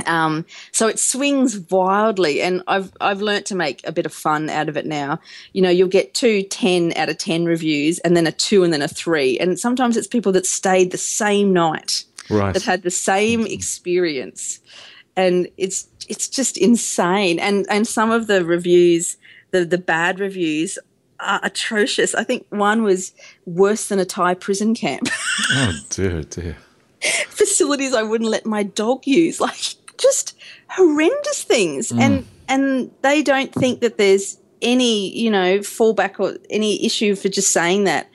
Um, 0.08 0.46
so 0.72 0.88
it 0.88 0.98
swings 0.98 1.60
wildly, 1.70 2.42
and 2.42 2.64
I've 2.68 2.92
I've 3.00 3.22
learnt 3.22 3.46
to 3.48 3.56
make 3.56 3.82
a 3.86 3.92
bit 3.92 4.06
of 4.08 4.14
fun 4.14 4.50
out 4.50 4.70
of 4.70 4.78
it 4.78 4.86
now. 4.86 5.20
You 5.54 5.62
know, 5.62 5.70
you'll 5.72 5.88
get 5.88 6.14
two 6.16 6.42
10 6.44 6.94
out 6.96 7.10
of 7.10 7.18
10 7.20 7.46
reviews, 7.46 8.00
and 8.00 8.16
then 8.18 8.26
a 8.26 8.32
two, 8.32 8.64
and 8.64 8.72
then 8.74 8.82
a 8.82 8.88
three. 8.88 9.38
And 9.40 9.60
sometimes 9.60 9.96
it's 9.98 10.08
people 10.08 10.32
that 10.34 10.46
stayed 10.48 10.92
the 10.92 10.98
same 10.98 11.54
night 11.54 12.04
Right. 12.30 12.54
that 12.54 12.64
had 12.64 12.82
the 12.84 12.92
same 12.92 13.46
experience 13.48 14.60
and 15.18 15.50
it's 15.58 15.90
it's 16.08 16.30
just 16.30 16.58
insane. 16.58 17.40
And 17.40 17.66
and 17.70 17.86
some 17.86 18.12
of 18.12 18.28
the 18.28 18.46
reviews 18.46 19.18
the 19.52 19.66
the 19.66 19.78
bad 19.78 20.20
reviews 20.20 20.80
are 21.20 21.42
atrocious. 21.44 22.14
I 22.16 22.24
think 22.24 22.46
one 22.50 22.84
was 22.84 23.12
worse 23.46 23.90
than 23.90 24.00
a 24.00 24.06
thai 24.06 24.36
prison 24.36 24.74
camp. 24.74 25.10
Oh 25.50 25.74
dear, 25.90 26.24
dear. 26.24 26.58
facilities 27.30 27.94
i 27.94 28.04
wouldn't 28.04 28.30
let 28.30 28.46
my 28.46 28.64
dog 28.64 29.08
use. 29.08 29.40
Like 29.42 29.76
just 29.98 30.38
horrendous 30.70 31.44
things. 31.44 31.92
And 31.92 32.26
and 32.48 32.92
they 33.02 33.24
don't 33.24 33.54
think 33.54 33.82
that 33.82 33.98
there's 33.98 34.38
any 34.62 35.16
you 35.16 35.32
know 35.32 35.60
fallback 35.60 36.20
or 36.20 36.38
any 36.50 36.86
issue 36.86 37.16
for 37.16 37.30
just 37.30 37.52
saying 37.52 37.86
that. 37.86 38.10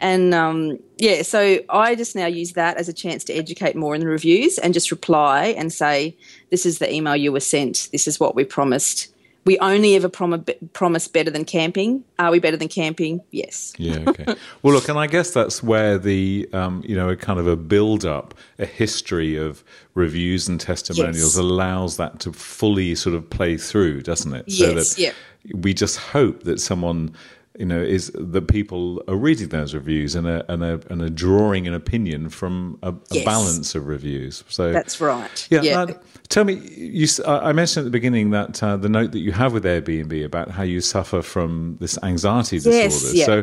And 0.00 0.34
um, 0.34 0.78
yeah 0.98 1.22
so 1.22 1.58
i 1.70 1.94
just 1.94 2.14
now 2.16 2.26
use 2.26 2.52
that 2.52 2.76
as 2.76 2.88
a 2.88 2.92
chance 2.92 3.24
to 3.24 3.32
educate 3.32 3.76
more 3.76 3.94
in 3.94 4.00
the 4.00 4.06
reviews 4.06 4.58
and 4.58 4.74
just 4.74 4.90
reply 4.90 5.46
and 5.56 5.72
say 5.72 6.16
this 6.50 6.64
is 6.66 6.78
the 6.78 6.92
email 6.92 7.16
you 7.16 7.32
were 7.32 7.40
sent 7.40 7.88
this 7.92 8.06
is 8.08 8.18
what 8.20 8.34
we 8.34 8.44
promised 8.44 9.08
we 9.44 9.56
only 9.60 9.94
ever 9.96 10.10
prom- 10.10 10.44
promise 10.74 11.08
better 11.08 11.30
than 11.30 11.44
camping 11.44 12.04
are 12.18 12.30
we 12.30 12.38
better 12.38 12.56
than 12.56 12.68
camping 12.68 13.20
yes 13.30 13.72
Yeah. 13.78 14.00
Okay. 14.06 14.24
well, 14.62 14.74
look, 14.74 14.88
and 14.90 14.98
I 14.98 15.06
guess 15.06 15.30
that's 15.30 15.62
where 15.62 15.96
the 15.96 16.48
um, 16.52 16.82
you 16.86 16.94
know 16.94 17.08
a 17.08 17.16
kind 17.16 17.38
of 17.40 17.46
a 17.46 17.56
build 17.56 18.04
up, 18.04 18.34
a 18.58 18.66
history 18.66 19.36
of 19.36 19.64
reviews 19.94 20.48
and 20.48 20.60
testimonials 20.60 21.16
Yes. 21.16 21.36
allows 21.36 21.96
that 21.96 22.20
to 22.20 22.32
fully 22.32 22.94
sort 22.94 23.14
of 23.14 23.30
play 23.30 23.56
through, 23.56 24.02
doesn't 24.02 24.34
it? 24.34 24.44
Yes, 24.48 24.94
that 24.96 25.00
yeah. 25.00 25.12
we 25.54 25.72
just 25.72 25.96
hope 25.98 26.42
that 26.42 26.60
someone. 26.60 27.14
You 27.58 27.66
know, 27.66 27.82
is 27.82 28.12
that 28.14 28.46
people 28.46 29.02
are 29.08 29.16
reading 29.16 29.48
those 29.48 29.74
reviews 29.74 30.14
and 30.14 30.28
are, 30.28 30.44
and 30.48 30.62
are, 30.62 30.80
and 30.90 31.02
are 31.02 31.10
drawing 31.10 31.66
an 31.66 31.74
opinion 31.74 32.28
from 32.28 32.78
a, 32.84 32.90
a 32.90 32.94
Yes. 33.10 33.24
balance 33.24 33.74
of 33.74 33.88
reviews. 33.88 34.44
So 34.48 34.72
that's 34.72 35.00
right 35.00 35.48
yeah. 35.50 35.62
yeah. 35.62 35.80
uh, 35.80 35.86
tell 36.28 36.44
me, 36.44 36.54
you, 36.76 37.06
I 37.26 37.48
I 37.50 37.52
mentioned 37.52 37.82
at 37.82 37.86
the 37.92 37.98
beginning 38.00 38.30
that 38.30 38.62
uh, 38.62 38.76
the 38.76 38.88
note 38.88 39.10
that 39.10 39.18
you 39.18 39.32
have 39.32 39.52
with 39.52 39.64
Airbnb 39.64 40.24
about 40.24 40.50
how 40.52 40.62
you 40.62 40.80
suffer 40.80 41.20
from 41.20 41.76
this 41.80 41.98
anxiety 42.04 42.58
disorder. 42.58 42.76
Yes, 42.78 43.12
yeah. 43.14 43.26
So, 43.26 43.42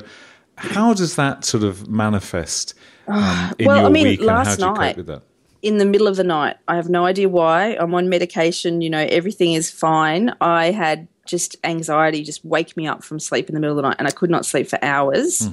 how 0.55 0.93
does 0.93 1.17
that 1.17 1.43
sort 1.43 1.63
of 1.65 1.89
manifest 1.89 2.73
um, 3.07 3.53
in 3.59 3.67
well, 3.67 3.77
I 3.77 3.81
your 3.81 3.89
mean, 3.89 4.07
week, 4.07 4.21
and 4.21 4.29
how 4.29 4.35
last 4.37 4.59
do 4.59 4.65
you 4.65 4.69
cope 4.71 4.77
night- 4.79 4.97
with 4.97 5.07
that? 5.07 5.21
in 5.61 5.77
the 5.79 5.85
middle 5.85 6.07
of 6.07 6.15
the 6.15 6.23
night. 6.23 6.55
I 6.67 6.75
have 6.75 6.89
no 6.89 7.05
idea 7.05 7.27
why. 7.27 7.75
I'm 7.79 7.93
on 7.95 8.07
medication, 8.07 8.81
you 8.81 8.89
know, 8.89 9.05
everything 9.09 9.53
is 9.53 9.71
fine. 9.71 10.31
I 10.39 10.69
had 10.69 11.07
just 11.25 11.55
anxiety 11.63 12.23
just 12.23 12.45
wake 12.45 12.77
me 12.77 12.87
up 12.87 13.03
from 13.03 13.19
sleep 13.19 13.49
in 13.49 13.55
the 13.55 13.59
middle 13.59 13.77
of 13.77 13.83
the 13.83 13.89
night 13.89 13.97
and 13.99 14.07
I 14.07 14.11
could 14.11 14.29
not 14.29 14.45
sleep 14.45 14.67
for 14.67 14.83
hours. 14.83 15.49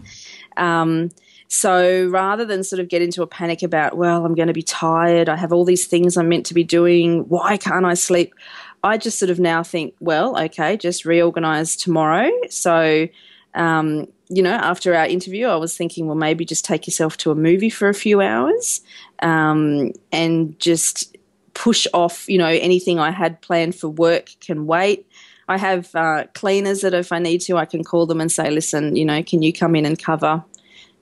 Um, 0.57 1.11
so 1.49 2.09
rather 2.09 2.47
than 2.47 2.65
sort 2.65 2.81
of 2.81 2.89
get 2.89 3.03
into 3.03 3.23
a 3.23 3.27
panic 3.27 3.63
about, 3.63 3.97
well, 3.97 4.25
I'm 4.25 4.35
going 4.35 4.49
to 4.49 4.55
be 4.55 4.63
tired, 4.63 5.29
I 5.29 5.37
have 5.37 5.53
all 5.53 5.67
these 5.67 5.87
things 5.87 6.17
I'm 6.17 6.29
meant 6.29 6.47
to 6.47 6.55
be 6.55 6.65
doing, 6.65 7.29
why 7.29 7.59
can't 7.59 7.85
I 7.85 7.95
sleep? 7.95 8.35
I 8.83 8.97
just 8.97 9.19
sort 9.19 9.31
of 9.31 9.39
now 9.39 9.63
think, 9.63 9.95
well, 10.01 10.39
okay, 10.45 10.77
just 10.77 11.05
reorganize 11.05 11.77
tomorrow. 11.77 12.31
So, 12.49 13.07
um, 13.55 14.09
you 14.29 14.43
know, 14.43 14.55
after 14.55 14.95
our 14.95 15.07
interview, 15.07 15.47
I 15.47 15.57
was 15.57 15.77
thinking, 15.77 16.07
well, 16.07 16.17
maybe 16.17 16.47
just 16.47 16.65
take 16.65 16.87
yourself 16.87 17.19
to 17.19 17.31
a 17.31 17.35
movie 17.35 17.71
for 17.71 17.89
a 17.91 17.95
few 17.95 18.23
hours 18.23 18.81
um, 19.21 19.93
and 20.11 20.59
just 20.59 21.17
push 21.55 21.87
off, 21.93 22.29
you 22.29 22.39
know, 22.39 22.47
anything 22.47 22.99
I 22.99 23.11
had 23.11 23.41
planned 23.43 23.75
for 23.75 23.89
work 23.89 24.31
can 24.41 24.67
wait. 24.67 25.07
I 25.49 25.59
have 25.59 25.95
uh, 25.95 26.25
cleaners 26.35 26.83
that 26.83 26.95
if 26.95 27.13
I 27.13 27.19
need 27.19 27.41
to, 27.43 27.57
I 27.57 27.65
can 27.65 27.85
call 27.85 28.07
them 28.07 28.21
and 28.21 28.31
say, 28.31 28.51
listen, 28.51 28.97
you 28.97 29.05
know, 29.05 29.23
can 29.23 29.43
you 29.43 29.53
come 29.53 29.75
in 29.75 29.85
and 29.85 29.99
cover 29.99 30.45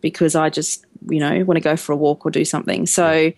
because 0.01 0.35
I 0.35 0.51
just, 0.51 0.85
you 1.09 1.21
know, 1.21 1.45
want 1.45 1.57
to 1.57 1.63
go 1.63 1.77
for 1.77 1.93
a 1.93 1.97
walk 1.97 2.25
or 2.25 2.31
do 2.31 2.45
something. 2.45 2.87
So, 2.87 3.33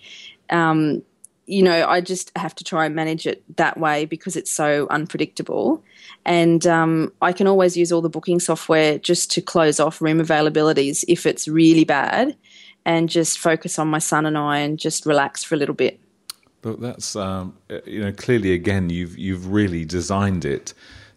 um, 0.50 1.02
you 1.46 1.62
know, 1.62 1.86
I 1.86 2.00
just 2.00 2.30
have 2.36 2.54
to 2.56 2.64
try 2.64 2.86
and 2.86 2.94
manage 2.94 3.26
it 3.26 3.42
that 3.56 3.78
way 3.78 4.04
because 4.04 4.36
it's 4.36 4.50
so 4.50 4.86
unpredictable. 4.90 5.82
And 6.24 6.66
um, 6.66 7.12
I 7.20 7.32
can 7.32 7.46
always 7.46 7.76
use 7.76 7.90
all 7.90 8.00
the 8.00 8.08
booking 8.08 8.38
software 8.38 8.98
just 8.98 9.30
to 9.32 9.42
close 9.42 9.80
off 9.80 10.00
room 10.00 10.18
availabilities 10.18 11.04
if 11.08 11.26
it's 11.26 11.48
really 11.48 11.84
bad 11.84 12.36
and 12.84 13.08
just 13.08 13.38
focus 13.38 13.78
on 13.78 13.88
my 13.88 13.98
son 13.98 14.26
and 14.26 14.38
I 14.38 14.58
and 14.58 14.78
just 14.78 15.04
relax 15.04 15.42
for 15.42 15.54
a 15.54 15.58
little 15.58 15.74
bit. 15.74 16.00
Look, 16.62 16.80
that's 16.80 17.16
um, 17.16 17.56
uh, 17.70 17.78
you 17.84 18.00
know 18.00 18.12
clearly 18.12 18.52
again 18.52 18.90
you've 18.90 19.18
you've 19.18 19.48
really 19.48 19.84
designed 19.84 20.44
it 20.44 20.74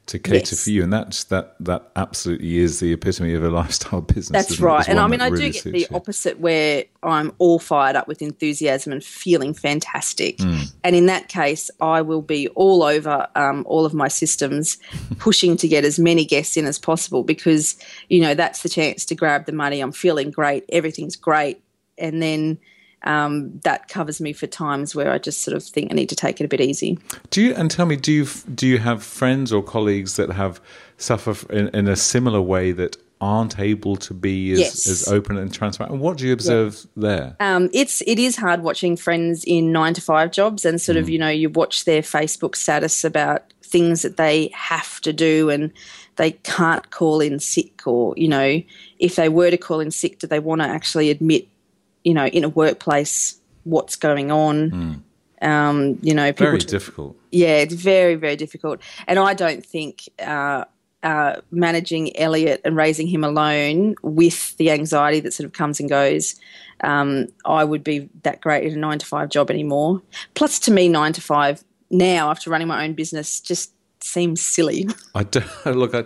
to 0.08 0.20
cater 0.20 0.38
Yes. 0.38 0.64
for 0.64 0.70
you, 0.70 0.84
and 0.84 0.94
that's 0.94 1.24
that 1.26 1.56
that 1.60 1.90
absolutely 1.96 2.58
is 2.58 2.80
the 2.80 2.94
epitome 2.94 3.34
of 3.34 3.44
a 3.44 3.50
lifestyle 3.62 4.02
business. 4.02 4.30
That's 4.30 4.60
right. 4.60 4.88
And 4.88 5.00
I 5.00 5.08
mean, 5.08 5.22
I 5.22 5.28
really 5.28 5.52
do 5.52 5.54
get 5.54 5.64
the 5.64 5.80
you. 5.80 5.88
opposite 5.94 6.40
where 6.40 6.86
I'm 7.02 7.32
all 7.40 7.60
fired 7.60 7.96
up 7.96 8.08
with 8.08 8.22
enthusiasm 8.22 8.92
and 8.92 9.04
feeling 9.04 9.54
fantastic. 9.54 10.40
Hmm. 10.40 10.62
And 10.84 10.96
in 10.96 11.08
that 11.08 11.28
case, 11.28 11.72
I 11.82 12.02
will 12.02 12.22
be 12.22 12.48
all 12.50 12.84
over 12.84 13.28
um, 13.36 13.64
all 13.68 13.86
of 13.86 13.94
my 13.94 14.08
systems, 14.08 14.78
pushing 15.18 15.58
to 15.58 15.68
get 15.68 15.86
as 15.86 15.98
many 15.98 16.26
guests 16.26 16.56
in 16.56 16.66
as 16.66 16.78
possible 16.78 17.24
because, 17.24 17.76
you 18.10 18.22
know, 18.22 18.36
that's 18.36 18.62
the 18.62 18.70
chance 18.70 19.06
to 19.06 19.16
grab 19.16 19.46
the 19.46 19.54
money. 19.54 19.80
I'm 19.80 19.92
feeling 19.92 20.30
great. 20.30 20.66
Everything's 20.70 21.16
great. 21.16 21.62
And 21.98 22.22
then 22.22 22.60
um, 23.06 23.60
that 23.64 23.88
covers 23.88 24.20
me 24.20 24.34
for 24.34 24.48
times 24.48 24.96
where 24.96 25.12
I 25.12 25.18
just 25.18 25.42
sort 25.42 25.56
of 25.56 25.64
think 25.64 25.92
I 25.92 25.96
need 25.96 26.10
to 26.10 26.16
take 26.16 26.42
it 26.42 26.46
a 26.46 26.48
bit 26.48 26.62
easy. 26.62 26.98
Do 27.30 27.42
you 27.42 27.54
and 27.56 27.70
tell 27.70 27.86
me, 27.86 27.96
do 27.96 28.12
you 28.12 28.28
do 28.54 28.68
you 28.68 28.80
have 28.80 29.04
friends 29.04 29.52
or 29.54 29.64
colleagues 29.64 30.16
that 30.18 30.32
have 30.32 30.60
suffer 30.98 31.36
in, 31.54 31.68
in 31.70 31.88
a 31.88 31.96
similar 31.96 32.42
way 32.42 32.72
that 32.72 32.98
aren't 33.22 33.58
able 33.60 33.96
to 33.96 34.14
be 34.14 34.52
as, 34.52 34.60
Yes. 34.60 34.88
as 34.88 35.08
open 35.08 35.38
and 35.38 35.54
transparent? 35.54 35.94
And 35.94 36.02
what 36.02 36.18
do 36.18 36.28
you 36.28 36.34
observe 36.34 36.86
there? 36.98 37.36
um, 37.40 37.70
it's 37.74 38.02
it 38.06 38.20
is 38.20 38.36
hard 38.36 38.62
watching 38.62 38.98
friends 38.98 39.44
in 39.46 39.72
nine 39.72 39.94
to 39.94 40.02
five 40.02 40.32
jobs 40.32 40.66
and 40.66 40.82
sort 40.82 40.98
of 40.98 41.10
you 41.10 41.18
know 41.20 41.30
you 41.30 41.50
watch 41.50 41.86
their 41.86 42.02
Facebook 42.02 42.56
status 42.56 43.04
about 43.04 43.44
things 43.64 44.02
that 44.04 44.18
they 44.18 44.50
have 44.54 45.02
to 45.02 45.12
do 45.12 45.50
and 45.50 45.72
they 46.18 46.32
can't 46.32 46.92
call 46.92 47.20
in 47.20 47.40
sick 47.40 47.86
or 47.88 48.14
you 48.16 48.28
know 48.28 48.62
if 49.00 49.16
they 49.16 49.28
were 49.28 49.50
to 49.50 49.58
call 49.58 49.80
in 49.80 49.92
sick 49.92 50.20
do 50.20 50.28
they 50.28 50.40
want 50.40 50.62
to 50.62 50.68
actually 50.68 51.10
admit 51.10 51.48
you 52.06 52.14
know 52.14 52.28
in 52.28 52.44
a 52.46 52.50
workplace 52.50 53.38
what's 53.66 53.96
going 53.98 54.32
on 54.32 55.04
um, 55.42 56.00
you 56.02 56.14
know 56.14 56.32
people 56.32 56.48
Very 56.48 56.60
t- 56.60 56.68
difficult. 56.68 57.18
yeah, 57.32 57.58
it's 57.58 57.74
very, 57.74 58.16
very 58.16 58.36
difficult. 58.38 58.80
And 59.08 59.20
I 59.20 59.34
don't 59.34 59.64
think 59.66 60.08
uh, 60.20 60.64
uh, 61.04 61.42
managing 61.52 62.16
Elliot 62.18 62.62
and 62.66 62.76
raising 62.76 63.06
him 63.08 63.24
alone 63.24 63.96
with 64.02 64.56
the 64.58 64.72
anxiety 64.72 65.20
that 65.20 65.34
sort 65.34 65.46
of 65.46 65.52
comes 65.54 65.80
and 65.80 65.90
goes, 65.90 66.36
um, 66.84 67.28
I 67.46 67.64
would 67.64 67.84
be 67.84 68.10
that 68.24 68.40
great 68.42 68.64
in 68.64 68.74
a 68.74 68.78
nine 68.80 68.98
to 69.00 69.06
five 69.06 69.30
job 69.30 69.52
anymore. 69.52 70.02
Plus, 70.36 70.58
to 70.60 70.72
me, 70.72 70.88
nine 70.90 71.14
to 71.14 71.22
five 71.22 71.64
now, 71.92 72.30
after 72.32 72.50
running 72.50 72.68
my 72.70 72.84
own 72.86 72.94
business, 72.94 73.40
just 73.42 73.72
seems 74.02 74.42
silly. 74.42 74.88
I 75.14 75.24
don't 75.24 75.66
look. 75.66 75.94
I, 75.94 76.06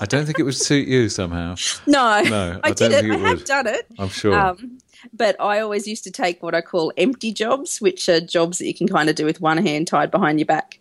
I 0.00 0.06
don't 0.06 0.26
think 0.26 0.38
it 0.38 0.42
would 0.44 0.54
suit 0.54 0.86
you 0.86 1.08
somehow. 1.08 1.56
no, 1.86 2.22
No, 2.22 2.60
I 2.64 2.68
I, 2.68 2.72
don't 2.72 2.90
did 2.90 2.92
it. 2.92 3.00
think 3.08 3.12
I 3.14 3.28
have 3.28 3.38
would. 3.38 3.46
done 3.46 3.66
it. 3.66 3.86
I'm 3.98 4.08
sure. 4.10 4.38
Um, 4.38 4.78
but 5.12 5.40
I 5.40 5.60
always 5.60 5.86
used 5.86 6.04
to 6.04 6.10
take 6.10 6.42
what 6.42 6.54
I 6.54 6.60
call 6.60 6.92
empty 6.96 7.32
jobs, 7.32 7.80
which 7.80 8.08
are 8.08 8.20
jobs 8.20 8.58
that 8.58 8.66
you 8.66 8.74
can 8.74 8.88
kind 8.88 9.08
of 9.08 9.16
do 9.16 9.24
with 9.24 9.40
one 9.40 9.58
hand 9.58 9.86
tied 9.86 10.10
behind 10.10 10.38
your 10.38 10.46
back, 10.46 10.78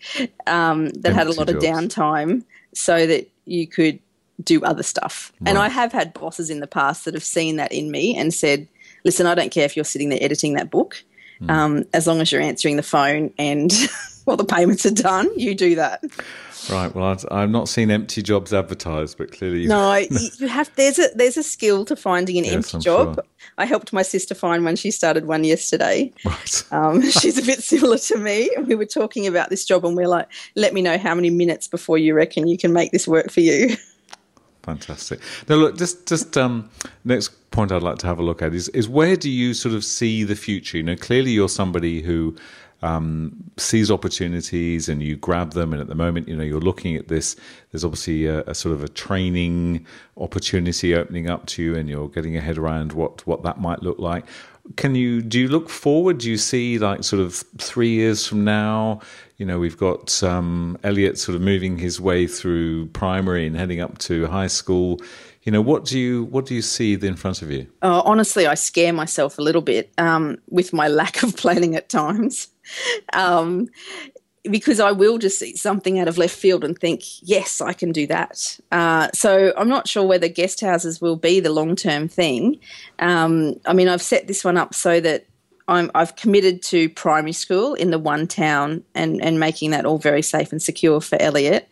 um, 0.47 0.89
that 0.89 1.13
had 1.13 1.27
a 1.27 1.29
Empty 1.29 1.39
lot 1.39 1.49
of 1.49 1.55
downtime 1.57 2.43
so 2.73 3.05
that 3.07 3.29
you 3.45 3.67
could 3.67 3.99
do 4.43 4.61
other 4.63 4.83
stuff. 4.83 5.31
And 5.45 5.57
I 5.57 5.69
have 5.69 5.91
had 5.91 6.13
bosses 6.13 6.49
in 6.49 6.59
the 6.59 6.67
past 6.67 7.05
that 7.05 7.13
have 7.13 7.23
seen 7.23 7.55
that 7.55 7.71
in 7.71 7.89
me 7.89 8.17
and 8.17 8.33
said, 8.33 8.67
listen, 9.05 9.25
I 9.27 9.35
don't 9.35 9.51
care 9.51 9.65
if 9.65 9.75
you're 9.75 9.85
sitting 9.85 10.09
there 10.09 10.19
editing 10.21 10.55
that 10.55 10.69
book, 10.69 11.03
Hmm. 11.39 11.49
um, 11.49 11.83
as 11.93 12.07
long 12.07 12.21
as 12.21 12.31
you're 12.31 12.41
answering 12.41 12.77
the 12.77 12.83
phone 12.83 13.33
and 13.37 13.69
Well, 14.25 14.37
the 14.37 14.45
payments 14.45 14.85
are 14.85 14.91
done. 14.91 15.29
You 15.37 15.53
do 15.55 15.75
that. 15.75 16.03
Right. 16.69 16.93
Well, 16.95 17.15
i 17.29 17.41
have 17.41 17.49
not 17.49 17.69
seen 17.69 17.91
empty 17.91 18.23
jobs 18.23 18.53
advertised, 18.53 19.17
but 19.17 19.31
clearly, 19.31 19.67
no. 19.67 19.95
you 20.39 20.47
have. 20.47 20.71
There's 20.75 20.97
a 20.97 21.09
there's 21.15 21.37
a 21.37 21.43
skill 21.43 21.85
to 21.85 21.95
finding 21.95 22.37
an 22.37 22.45
yes, 22.45 22.53
empty 22.53 22.75
I'm 22.77 22.81
job. 22.81 23.15
Sure. 23.15 23.23
I 23.57 23.65
helped 23.65 23.93
my 23.93 24.01
sister 24.01 24.33
find 24.33 24.65
one. 24.65 24.75
She 24.75 24.89
started 24.91 25.25
one 25.25 25.43
yesterday. 25.43 26.11
Right. 26.23 26.63
Um, 26.71 27.01
she's 27.09 27.37
a 27.37 27.41
bit 27.41 27.61
similar 27.63 27.97
to 27.97 28.17
me. 28.17 28.49
We 28.65 28.75
were 28.75 28.85
talking 28.85 29.27
about 29.27 29.49
this 29.49 29.65
job, 29.65 29.85
and 29.85 29.95
we're 29.95 30.07
like, 30.07 30.27
"Let 30.55 30.73
me 30.73 30.81
know 30.81 30.97
how 30.97 31.15
many 31.15 31.29
minutes 31.29 31.67
before 31.67 31.97
you 31.97 32.13
reckon 32.13 32.47
you 32.47 32.57
can 32.57 32.73
make 32.73 32.91
this 32.91 33.07
work 33.07 33.31
for 33.31 33.41
you." 33.41 33.77
Fantastic. 34.63 35.19
Now, 35.47 35.55
look, 35.55 35.77
just 35.77 36.07
just 36.07 36.35
um, 36.37 36.69
next 37.03 37.29
point 37.51 37.71
I'd 37.71 37.83
like 37.83 37.99
to 37.99 38.07
have 38.07 38.17
a 38.17 38.23
look 38.23 38.41
at 38.41 38.53
is 38.53 38.67
is 38.69 38.89
where 38.89 39.15
do 39.15 39.29
you 39.29 39.53
sort 39.53 39.75
of 39.75 39.85
see 39.85 40.23
the 40.23 40.35
future? 40.35 40.77
You 40.77 40.83
know, 40.83 40.95
clearly 40.95 41.31
you're 41.31 41.49
somebody 41.49 42.01
who 42.01 42.35
um, 42.85 43.51
sees 43.57 43.89
opportunities 43.89 44.87
and 44.87 45.01
you 45.01 45.15
grab 45.15 45.53
them. 45.53 45.73
And 45.73 45.81
at 45.81 45.87
the 45.87 45.95
moment, 45.95 46.27
you 46.27 46.35
know, 46.35 46.43
you're 46.43 46.61
looking 46.61 46.95
at 46.95 47.07
this. 47.07 47.35
There's 47.71 47.83
obviously 47.83 48.27
a, 48.27 48.41
a, 48.43 48.53
sort 48.53 48.75
of 48.75 48.83
a 48.83 48.87
training 48.87 49.85
opportunity 50.17 50.93
opening 50.93 51.29
up 51.29 51.47
to 51.47 51.63
you, 51.63 51.75
and 51.75 51.89
you're 51.89 52.09
getting 52.09 52.33
your 52.33 52.43
head 52.43 52.57
around 52.57 52.93
what 52.93 53.25
what 53.25 53.43
that 53.43 53.59
might 53.59 53.81
look 53.81 53.97
like. 53.97 54.25
Can 54.77 54.95
you 54.95 55.21
do 55.21 55.39
you 55.39 55.47
look 55.47 55.69
forward? 55.69 56.19
Do 56.19 56.29
you 56.29 56.37
see 56.37 56.77
like 56.77 57.03
sort 57.03 57.21
of 57.21 57.35
three 57.57 57.89
years 57.89 58.27
from 58.27 58.43
now? 58.43 59.01
You 59.37 59.45
know, 59.45 59.59
we've 59.59 59.77
got 59.77 60.23
um, 60.23 60.77
Elliot 60.83 61.17
sort 61.17 61.35
of 61.35 61.41
moving 61.41 61.77
his 61.77 61.99
way 61.99 62.27
through 62.27 62.87
primary 62.87 63.47
and 63.47 63.57
heading 63.57 63.81
up 63.81 63.97
to 63.99 64.27
high 64.27 64.47
school 64.47 65.01
you 65.43 65.51
know 65.51 65.61
what 65.61 65.85
do 65.85 65.99
you 65.99 66.23
what 66.25 66.47
do 66.47 66.55
you 66.55 66.61
see 66.63 66.95
in 66.95 67.15
front 67.15 67.43
of 67.43 67.51
you 67.51 67.67
oh, 67.83 68.01
honestly 68.01 68.47
i 68.47 68.55
scare 68.55 68.91
myself 68.91 69.37
a 69.37 69.43
little 69.43 69.61
bit 69.61 69.93
um, 69.99 70.39
with 70.49 70.73
my 70.73 70.87
lack 71.01 71.21
of 71.21 71.37
planning 71.37 71.75
at 71.75 71.87
times 71.87 72.47
um, 73.13 73.67
because 74.43 74.79
I 74.79 74.91
will 74.91 75.17
just 75.17 75.39
see 75.39 75.55
something 75.55 75.99
out 75.99 76.07
of 76.07 76.17
left 76.17 76.35
field 76.35 76.63
and 76.63 76.77
think, 76.77 77.03
yes, 77.21 77.61
I 77.61 77.73
can 77.73 77.91
do 77.91 78.05
that. 78.07 78.59
Uh, 78.71 79.09
so 79.13 79.53
I'm 79.57 79.69
not 79.69 79.87
sure 79.87 80.05
whether 80.05 80.27
guest 80.27 80.61
houses 80.61 81.01
will 81.01 81.15
be 81.15 81.39
the 81.39 81.51
long 81.51 81.75
term 81.75 82.07
thing. 82.07 82.59
Um, 82.99 83.55
I 83.65 83.73
mean, 83.73 83.87
I've 83.87 84.01
set 84.01 84.27
this 84.27 84.43
one 84.43 84.57
up 84.57 84.73
so 84.73 84.99
that 85.01 85.25
i 85.67 85.89
have 85.95 86.15
committed 86.15 86.61
to 86.61 86.89
primary 86.89 87.31
school 87.31 87.73
in 87.73 87.89
the 87.89 87.97
one 87.97 88.27
town 88.27 88.83
and, 88.93 89.19
and 89.23 89.39
making 89.39 89.71
that 89.71 89.85
all 89.85 89.97
very 89.97 90.21
safe 90.21 90.51
and 90.51 90.61
secure 90.61 91.01
for 91.01 91.19
Elliot. 91.19 91.67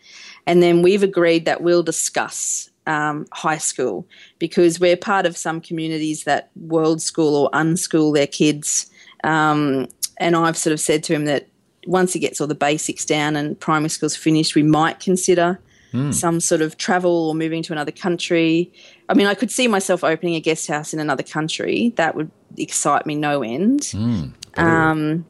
And 0.48 0.64
then 0.64 0.82
we've 0.82 1.04
agreed 1.04 1.46
that 1.46 1.62
we'll 1.62 1.84
discuss 1.84 2.70
um, 2.88 3.28
high 3.32 3.60
school 3.60 4.08
because 4.40 4.80
we're 4.80 4.98
part 4.98 5.26
of 5.26 5.38
some 5.38 5.62
communities 5.62 6.24
that 6.24 6.50
world 6.56 7.02
school 7.02 7.36
or 7.36 7.52
unschool 7.52 8.14
their 8.14 8.28
kids. 8.28 8.90
Um, 9.24 9.88
and 10.18 10.36
I've 10.36 10.58
sort 10.58 10.74
of 10.74 10.80
said 10.80 11.04
to 11.06 11.14
him 11.14 11.26
that 11.26 11.48
once 11.86 12.14
he 12.14 12.20
gets 12.20 12.40
all 12.40 12.48
the 12.48 12.56
basics 12.56 13.06
down 13.06 13.36
and 13.36 13.60
primary 13.60 13.90
school's 13.90 14.16
finished, 14.16 14.56
we 14.56 14.64
might 14.64 15.00
consider 15.00 15.60
mm. 15.92 16.14
some 16.14 16.40
sort 16.40 16.62
of 16.62 16.78
travel 16.78 17.30
or 17.30 17.36
moving 17.36 17.64
to 17.64 17.74
another 17.74 17.92
country. 17.92 18.72
I 19.10 19.14
mean, 19.14 19.28
I 19.28 19.34
could 19.34 19.52
see 19.52 19.68
myself 19.68 20.04
opening 20.04 20.36
a 20.36 20.40
guest 20.40 20.68
house 20.68 20.94
in 20.94 21.00
another 21.00 21.24
country. 21.24 21.94
That 21.96 22.16
would 22.16 22.32
excite 22.58 23.06
me 23.06 23.16
no 23.16 23.44
end. 23.44 23.82
Mm, 23.82 24.34
um, 24.58 25.26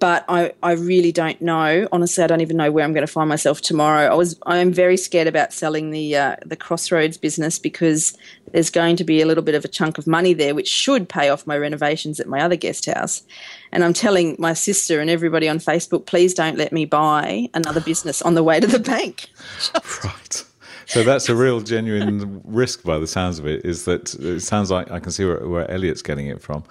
but 0.00 0.24
I, 0.28 0.52
I 0.62 0.72
really 0.72 1.12
don't 1.12 1.40
know. 1.40 1.86
Honestly, 1.92 2.24
I 2.24 2.26
don't 2.26 2.40
even 2.40 2.56
know 2.56 2.72
where 2.72 2.84
I'm 2.84 2.92
going 2.92 3.06
to 3.06 3.12
find 3.12 3.28
myself 3.28 3.60
tomorrow. 3.60 4.10
I 4.10 4.14
was 4.14 4.38
I 4.44 4.58
am 4.58 4.72
very 4.72 4.96
scared 4.96 5.28
about 5.28 5.52
selling 5.52 5.90
the 5.90 6.16
uh, 6.16 6.36
the 6.44 6.56
Crossroads 6.56 7.16
business 7.16 7.58
because 7.58 8.16
there's 8.52 8.70
going 8.70 8.96
to 8.96 9.04
be 9.04 9.20
a 9.20 9.26
little 9.26 9.44
bit 9.44 9.54
of 9.54 9.64
a 9.64 9.68
chunk 9.68 9.96
of 9.98 10.06
money 10.06 10.34
there, 10.34 10.54
which 10.54 10.68
should 10.68 11.08
pay 11.08 11.28
off 11.28 11.46
my 11.46 11.56
renovations 11.56 12.18
at 12.18 12.26
my 12.26 12.40
other 12.40 12.56
guest 12.56 12.86
house. 12.86 13.22
And 13.70 13.84
I'm 13.84 13.92
telling 13.92 14.36
my 14.38 14.54
sister 14.54 15.00
and 15.00 15.08
everybody 15.08 15.48
on 15.48 15.58
Facebook, 15.58 16.06
please 16.06 16.34
don't 16.34 16.58
let 16.58 16.72
me 16.72 16.84
buy 16.84 17.48
another 17.54 17.80
business 17.80 18.22
on 18.22 18.34
the 18.34 18.42
way 18.42 18.58
to 18.58 18.66
the 18.66 18.78
bank. 18.80 19.28
right. 20.04 20.45
So 20.86 21.02
that's 21.02 21.28
a 21.28 21.34
real 21.34 21.60
genuine 21.60 22.40
risk 22.44 22.84
by 22.84 22.98
the 22.98 23.06
sounds 23.06 23.38
of 23.38 23.46
it. 23.46 23.64
Is 23.64 23.84
that 23.84 24.14
it 24.14 24.40
sounds 24.40 24.70
like 24.70 24.90
I 24.90 25.00
can 25.00 25.10
see 25.10 25.24
where, 25.24 25.46
where 25.46 25.70
Elliot's 25.70 26.02
getting 26.02 26.28
it 26.28 26.40
from. 26.40 26.64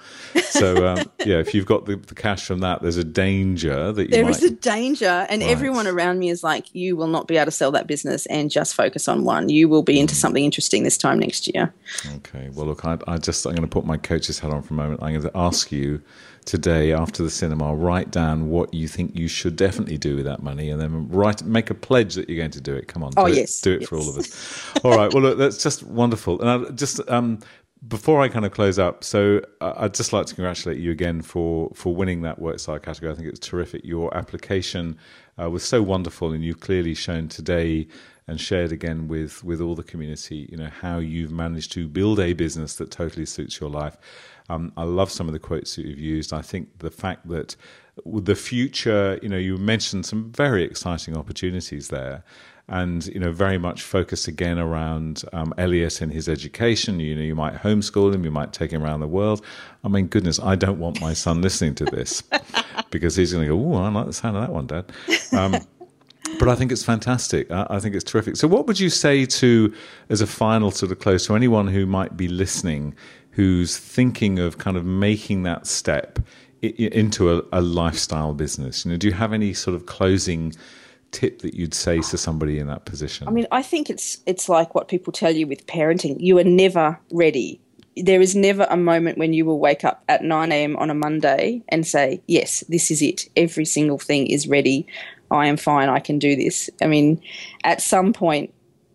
So 0.50 0.86
um, 0.86 1.10
yeah, 1.24 1.36
if 1.36 1.54
you've 1.54 1.66
got 1.66 1.84
the, 1.84 1.96
the, 1.96 2.14
cash 2.14 2.46
from 2.46 2.60
that, 2.60 2.80
there's 2.80 2.96
a 2.96 3.04
danger 3.04 3.92
that 3.92 4.04
you 4.04 4.08
there 4.08 4.24
might... 4.24 4.30
is 4.30 4.42
a 4.42 4.50
danger, 4.50 5.26
and 5.28 5.42
right. 5.42 5.50
everyone 5.50 5.86
around 5.86 6.18
me 6.18 6.30
is 6.30 6.42
like, 6.42 6.74
you 6.74 6.96
will 6.96 7.08
not 7.08 7.28
be 7.28 7.36
able 7.36 7.46
to 7.46 7.50
sell 7.50 7.70
that 7.72 7.86
business 7.86 8.24
and 8.26 8.50
just 8.50 8.74
focus 8.74 9.06
on 9.06 9.24
one. 9.24 9.50
You 9.50 9.68
will 9.68 9.82
be 9.82 10.00
into 10.00 10.14
mm. 10.14 10.18
something 10.18 10.44
interesting 10.44 10.82
this 10.82 10.96
time 10.96 11.18
next 11.18 11.52
year. 11.54 11.72
Okay. 12.14 12.48
Well, 12.54 12.66
look, 12.66 12.84
I, 12.84 12.98
I 13.06 13.18
just 13.18 13.44
I'm 13.44 13.54
going 13.54 13.68
to 13.68 13.72
put 13.72 13.84
my 13.84 13.98
coach's 13.98 14.38
hat 14.38 14.50
on 14.50 14.62
for 14.62 14.72
a 14.72 14.76
moment. 14.76 15.02
I'm 15.02 15.10
going 15.12 15.22
to 15.22 15.36
ask 15.36 15.70
you 15.70 16.00
today 16.46 16.92
after 16.92 17.22
the 17.22 17.30
cinema, 17.30 17.74
write 17.74 18.10
down 18.10 18.48
what 18.48 18.72
you 18.72 18.88
think 18.88 19.14
you 19.14 19.28
should 19.28 19.56
definitely 19.56 19.98
do 19.98 20.16
with 20.16 20.24
that 20.24 20.42
money, 20.42 20.70
and 20.70 20.80
then 20.80 21.08
write 21.08 21.42
make 21.44 21.68
a 21.68 21.74
pledge 21.74 22.14
that 22.14 22.30
you're 22.30 22.38
going 22.38 22.50
to 22.52 22.60
do 22.60 22.74
it. 22.74 22.88
Come 22.88 23.02
on, 23.02 23.12
oh 23.18 23.26
do 23.26 23.34
yes, 23.34 23.58
it, 23.58 23.64
do 23.64 23.72
it 23.74 23.80
yes. 23.82 23.88
for 23.88 23.96
all 23.96 24.08
of 24.08 24.16
us. 24.16 24.74
all 24.84 24.96
right, 24.96 25.12
well 25.12 25.22
look, 25.22 25.38
that's 25.38 25.62
just 25.62 25.82
wonderful, 25.82 26.40
and 26.40 26.48
I 26.48 26.70
just 26.70 27.06
um, 27.10 27.40
before 27.86 28.22
I 28.22 28.28
kind 28.28 28.46
of 28.46 28.52
close 28.52 28.78
up, 28.78 29.04
so 29.04 29.42
I'd 29.60 29.94
just 29.94 30.12
like 30.12 30.26
to 30.26 30.34
congratulate 30.34 30.78
you 30.78 30.90
again 30.90 31.20
for 31.20 31.70
for 31.74 31.94
winning 31.94 32.22
that 32.22 32.40
worksite 32.40 32.82
category. 32.82 33.12
I 33.12 33.16
think 33.16 33.28
it's 33.28 33.38
terrific. 33.38 33.84
Your 33.84 34.16
application 34.16 34.96
uh, 35.40 35.50
was 35.50 35.62
so 35.62 35.82
wonderful, 35.82 36.32
and 36.32 36.42
you've 36.44 36.60
clearly 36.60 36.94
shown 36.94 37.28
today 37.28 37.86
and 38.28 38.40
shared 38.40 38.72
again 38.72 39.08
with 39.08 39.44
with 39.44 39.60
all 39.60 39.74
the 39.74 39.82
community, 39.82 40.48
you 40.50 40.56
know, 40.56 40.68
how 40.80 40.98
you've 40.98 41.30
managed 41.30 41.72
to 41.72 41.88
build 41.88 42.18
a 42.18 42.32
business 42.32 42.76
that 42.76 42.90
totally 42.90 43.26
suits 43.26 43.60
your 43.60 43.70
life. 43.70 43.96
Um, 44.48 44.72
I 44.76 44.84
love 44.84 45.10
some 45.10 45.28
of 45.28 45.32
the 45.32 45.38
quotes 45.38 45.76
that 45.76 45.86
you've 45.86 45.98
used. 45.98 46.32
I 46.32 46.42
think 46.42 46.78
the 46.78 46.90
fact 46.90 47.28
that 47.28 47.56
the 48.04 48.34
future, 48.34 49.18
you 49.22 49.28
know, 49.28 49.38
you 49.38 49.56
mentioned 49.56 50.06
some 50.06 50.30
very 50.32 50.64
exciting 50.64 51.16
opportunities 51.16 51.88
there. 51.88 52.24
And 52.68 53.06
you 53.06 53.20
know, 53.20 53.30
very 53.30 53.58
much 53.58 53.82
focused 53.82 54.26
again 54.26 54.58
around 54.58 55.22
um, 55.32 55.54
Elliot 55.56 56.00
and 56.00 56.12
his 56.12 56.28
education. 56.28 56.98
You 56.98 57.14
know, 57.14 57.22
you 57.22 57.36
might 57.36 57.54
homeschool 57.54 58.12
him, 58.12 58.24
you 58.24 58.32
might 58.32 58.52
take 58.52 58.72
him 58.72 58.82
around 58.82 58.98
the 58.98 59.06
world. 59.06 59.44
I 59.84 59.88
mean, 59.88 60.08
goodness, 60.08 60.40
I 60.40 60.56
don't 60.56 60.80
want 60.80 61.00
my 61.00 61.12
son 61.12 61.42
listening 61.42 61.76
to 61.76 61.84
this 61.84 62.24
because 62.90 63.14
he's 63.14 63.32
going 63.32 63.44
to 63.44 63.48
go, 63.48 63.72
"Oh, 63.72 63.76
I 63.76 63.88
like 63.88 64.06
the 64.06 64.12
sound 64.12 64.36
of 64.36 64.42
that 64.42 64.52
one, 64.52 64.66
Dad." 64.66 64.90
Um, 65.32 65.60
but 66.38 66.48
I 66.48 66.54
think 66.54 66.72
it's 66.72 66.84
fantastic. 66.84 67.50
I, 67.50 67.78
think 67.80 67.94
it's 67.94 68.04
terrific. 68.04 68.36
So, 68.36 68.48
what 68.48 68.66
would 68.66 68.78
you 68.78 68.90
say 68.90 69.26
to, 69.26 69.72
as 70.08 70.20
a 70.20 70.26
final 70.26 70.70
sort 70.70 70.92
of 70.92 70.98
close, 70.98 71.26
to 71.26 71.34
anyone 71.34 71.68
who 71.68 71.86
might 71.86 72.16
be 72.16 72.28
listening 72.28 72.94
who's 73.30 73.76
thinking 73.76 74.38
of 74.38 74.56
kind 74.56 74.78
of 74.78 74.84
making 74.86 75.42
that 75.42 75.66
step 75.66 76.18
into 76.62 77.36
a, 77.36 77.42
a, 77.52 77.60
lifestyle 77.60 78.32
business? 78.32 78.84
You 78.84 78.92
know, 78.92 78.96
do 78.96 79.06
you 79.06 79.12
have 79.12 79.32
any 79.32 79.52
sort 79.52 79.74
of 79.74 79.86
closing 79.86 80.54
tip 81.12 81.40
that 81.40 81.54
you'd 81.54 81.74
say 81.74 82.00
to 82.00 82.18
somebody 82.18 82.58
in 82.58 82.66
that 82.66 82.84
position? 82.84 83.28
I 83.28 83.30
mean, 83.30 83.46
I 83.52 83.62
think 83.62 83.90
it's 83.90 84.18
it's 84.26 84.48
like 84.48 84.74
what 84.74 84.88
people 84.88 85.12
tell 85.12 85.34
you 85.34 85.46
with 85.46 85.66
parenting. 85.66 86.16
You 86.18 86.38
are 86.38 86.44
never 86.44 86.98
ready. 87.12 87.60
There 87.98 88.20
is 88.20 88.36
never 88.36 88.66
a 88.68 88.76
moment 88.76 89.16
when 89.16 89.32
you 89.32 89.46
will 89.46 89.58
wake 89.58 89.82
up 89.82 90.04
at 90.08 90.22
9 90.22 90.52
a.m. 90.52 90.76
on 90.76 90.90
a 90.90 90.94
Monday 90.94 91.62
and 91.68 91.86
say, 91.86 92.20
Yes, 92.26 92.62
this 92.68 92.90
is 92.90 93.00
it. 93.00 93.28
Every 93.36 93.64
single 93.64 93.98
thing 93.98 94.26
is 94.26 94.46
ready. 94.46 94.86
I 95.30 95.46
am 95.46 95.56
fine. 95.56 95.88
I 95.88 96.00
can 96.00 96.18
do 96.18 96.36
this. 96.36 96.70
I 96.80 96.86
mean, 96.86 97.20
at 97.64 97.80
some 97.80 98.12
point, 98.12 98.52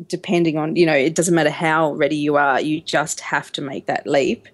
depending 0.08 0.58
on 0.58 0.76
you 0.76 0.86
know 0.86 0.94
it 0.94 1.15
doesn't 1.15 1.36
matter 1.36 1.50
how 1.50 1.94
ready 1.94 2.15
you 2.15 2.36
are 2.36 2.60
you 2.60 2.82
just 2.82 3.20
have 3.20 3.52
to 3.52 3.62
make 3.62 3.86
that 3.86 4.08
leap 4.08 4.48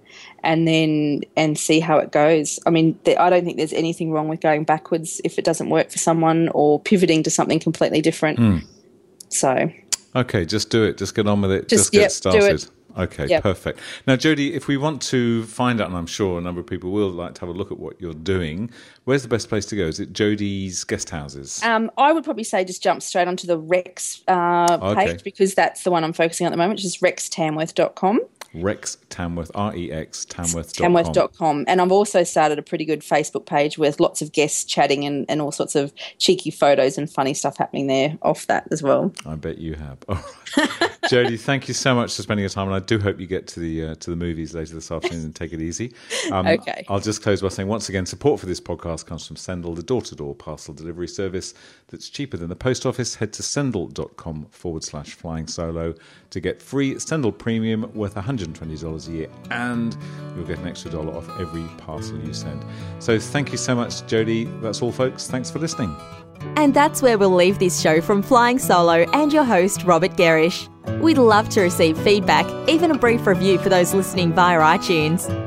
and 0.43 0.67
then 0.67 1.21
and 1.35 1.57
see 1.57 1.79
how 1.79 1.97
it 1.97 2.11
goes 2.11 2.59
i 2.65 2.69
mean 2.69 2.97
i 3.17 3.29
don't 3.29 3.45
think 3.45 3.57
there's 3.57 3.73
anything 3.73 4.11
wrong 4.11 4.27
with 4.27 4.41
going 4.41 4.63
backwards 4.63 5.21
if 5.23 5.37
it 5.39 5.45
doesn't 5.45 5.69
work 5.69 5.89
for 5.89 5.97
someone 5.97 6.49
or 6.49 6.79
pivoting 6.79 7.23
to 7.23 7.29
something 7.29 7.59
completely 7.59 8.01
different 8.01 8.39
mm. 8.39 8.61
so 9.29 9.71
okay 10.15 10.45
just 10.45 10.69
do 10.69 10.83
it 10.83 10.97
just 10.97 11.15
get 11.15 11.27
on 11.27 11.41
with 11.41 11.51
it 11.51 11.69
just, 11.69 11.85
just 11.85 11.91
get 11.91 12.01
yep, 12.01 12.11
started 12.11 12.65
Okay, 12.97 13.27
yep. 13.27 13.43
perfect. 13.43 13.79
Now, 14.07 14.15
Jody, 14.15 14.55
if 14.55 14.67
we 14.67 14.75
want 14.75 15.03
to 15.03 15.43
find 15.43 15.79
out, 15.79 15.87
and 15.87 15.95
I'm 15.95 16.07
sure 16.07 16.39
a 16.39 16.41
number 16.41 16.59
of 16.59 16.65
people 16.65 16.89
will 16.89 17.11
like 17.11 17.35
to 17.35 17.41
have 17.41 17.49
a 17.49 17.53
look 17.53 17.71
at 17.71 17.77
what 17.77 18.01
you're 18.01 18.15
doing, 18.15 18.71
where's 19.07 19.23
the 19.23 19.29
best 19.29 19.47
place 19.47 19.65
to 19.65 19.75
go? 19.77 19.83
Is 19.85 20.01
it 20.01 20.11
Jody's 20.11 20.83
guest 20.83 21.09
houses? 21.09 21.63
Um, 21.63 21.89
I 21.97 22.11
would 22.11 22.25
probably 22.25 22.43
say 22.43 22.65
just 22.65 22.83
jump 22.83 23.01
straight 23.01 23.27
onto 23.27 23.47
the 23.47 23.57
Rex 23.57 24.21
uh, 24.27 24.77
page 24.93 25.09
okay. 25.09 25.17
because 25.23 25.55
that's 25.55 25.83
the 25.83 25.91
one 25.91 26.03
I'm 26.03 26.11
focusing 26.11 26.45
on 26.45 26.51
at 26.51 26.55
the 26.55 26.57
moment, 26.57 26.79
which 26.79 26.85
is 26.85 26.97
rextamworth.com. 26.97 28.19
Rex 28.53 28.97
Tamworth, 29.09 29.51
R 29.55 29.75
E 29.75 29.91
X 29.91 30.25
Tamworth. 30.25 30.73
Tamworth.com. 30.73 31.65
And 31.67 31.81
I've 31.81 31.91
also 31.91 32.23
started 32.23 32.59
a 32.59 32.61
pretty 32.61 32.85
good 32.85 33.01
Facebook 33.01 33.45
page 33.45 33.77
with 33.77 33.99
lots 33.99 34.21
of 34.21 34.31
guests 34.31 34.63
chatting 34.63 35.05
and, 35.05 35.25
and 35.29 35.41
all 35.41 35.51
sorts 35.51 35.75
of 35.75 35.93
cheeky 36.17 36.51
photos 36.51 36.97
and 36.97 37.09
funny 37.09 37.33
stuff 37.33 37.57
happening 37.57 37.87
there 37.87 38.17
off 38.21 38.47
that 38.47 38.67
as 38.71 38.81
well. 38.81 39.13
I 39.25 39.35
bet 39.35 39.57
you 39.57 39.75
have. 39.75 39.97
All 40.07 40.15
right. 40.57 40.97
Jody, 41.09 41.37
thank 41.37 41.67
you 41.67 41.73
so 41.73 41.95
much 41.95 42.15
for 42.15 42.21
spending 42.21 42.43
your 42.43 42.49
time. 42.49 42.67
And 42.67 42.75
I 42.75 42.79
do 42.79 42.99
hope 42.99 43.19
you 43.19 43.27
get 43.27 43.47
to 43.47 43.59
the 43.59 43.85
uh, 43.85 43.95
to 43.95 44.09
the 44.09 44.15
movies 44.15 44.53
later 44.53 44.73
this 44.73 44.91
afternoon 44.91 45.25
and 45.25 45.35
take 45.35 45.53
it 45.53 45.61
easy. 45.61 45.93
Um, 46.31 46.47
okay. 46.47 46.85
I'll 46.89 46.99
just 46.99 47.21
close 47.21 47.41
by 47.41 47.49
saying 47.49 47.67
once 47.67 47.89
again, 47.89 48.05
support 48.05 48.39
for 48.39 48.45
this 48.45 48.59
podcast 48.59 48.96
comes 49.03 49.25
from 49.25 49.35
Sendle, 49.35 49.75
the 49.75 49.83
door 49.83 50.01
to 50.01 50.15
door 50.15 50.35
parcel 50.35 50.73
delivery 50.73 51.07
service 51.07 51.53
that's 51.87 52.09
cheaper 52.09 52.37
than 52.37 52.49
the 52.49 52.55
post 52.55 52.85
office. 52.85 53.15
Head 53.15 53.33
to 53.33 53.43
sendle.com 53.43 54.47
forward 54.51 54.83
slash 54.83 55.13
flying 55.13 55.47
solo 55.47 55.93
to 56.29 56.39
get 56.39 56.61
free 56.61 56.97
Sendle 56.99 57.31
Premium 57.31 57.91
worth 57.93 58.15
$120 58.15 59.07
a 59.07 59.11
year, 59.11 59.29
and 59.51 59.97
you'll 60.35 60.45
get 60.45 60.59
an 60.59 60.67
extra 60.67 60.91
dollar 60.91 61.15
off 61.15 61.29
every 61.39 61.63
parcel 61.77 62.19
you 62.19 62.33
send. 62.33 62.63
So 62.99 63.19
thank 63.19 63.51
you 63.51 63.57
so 63.57 63.75
much, 63.75 64.05
Jody. 64.07 64.45
That's 64.61 64.81
all, 64.81 64.91
folks. 64.91 65.27
Thanks 65.27 65.49
for 65.49 65.59
listening. 65.59 65.95
And 66.55 66.73
that's 66.73 67.01
where 67.01 67.17
we'll 67.17 67.33
leave 67.33 67.59
this 67.59 67.79
show 67.79 68.01
from 68.01 68.21
Flying 68.21 68.59
Solo 68.59 69.05
and 69.13 69.33
your 69.33 69.43
host, 69.43 69.83
Robert 69.83 70.11
Gerrish. 70.11 70.69
We'd 71.01 71.17
love 71.17 71.49
to 71.49 71.61
receive 71.61 71.97
feedback, 71.97 72.45
even 72.69 72.91
a 72.91 72.97
brief 72.97 73.25
review 73.27 73.57
for 73.57 73.69
those 73.69 73.93
listening 73.93 74.33
via 74.33 74.59
iTunes. 74.59 75.46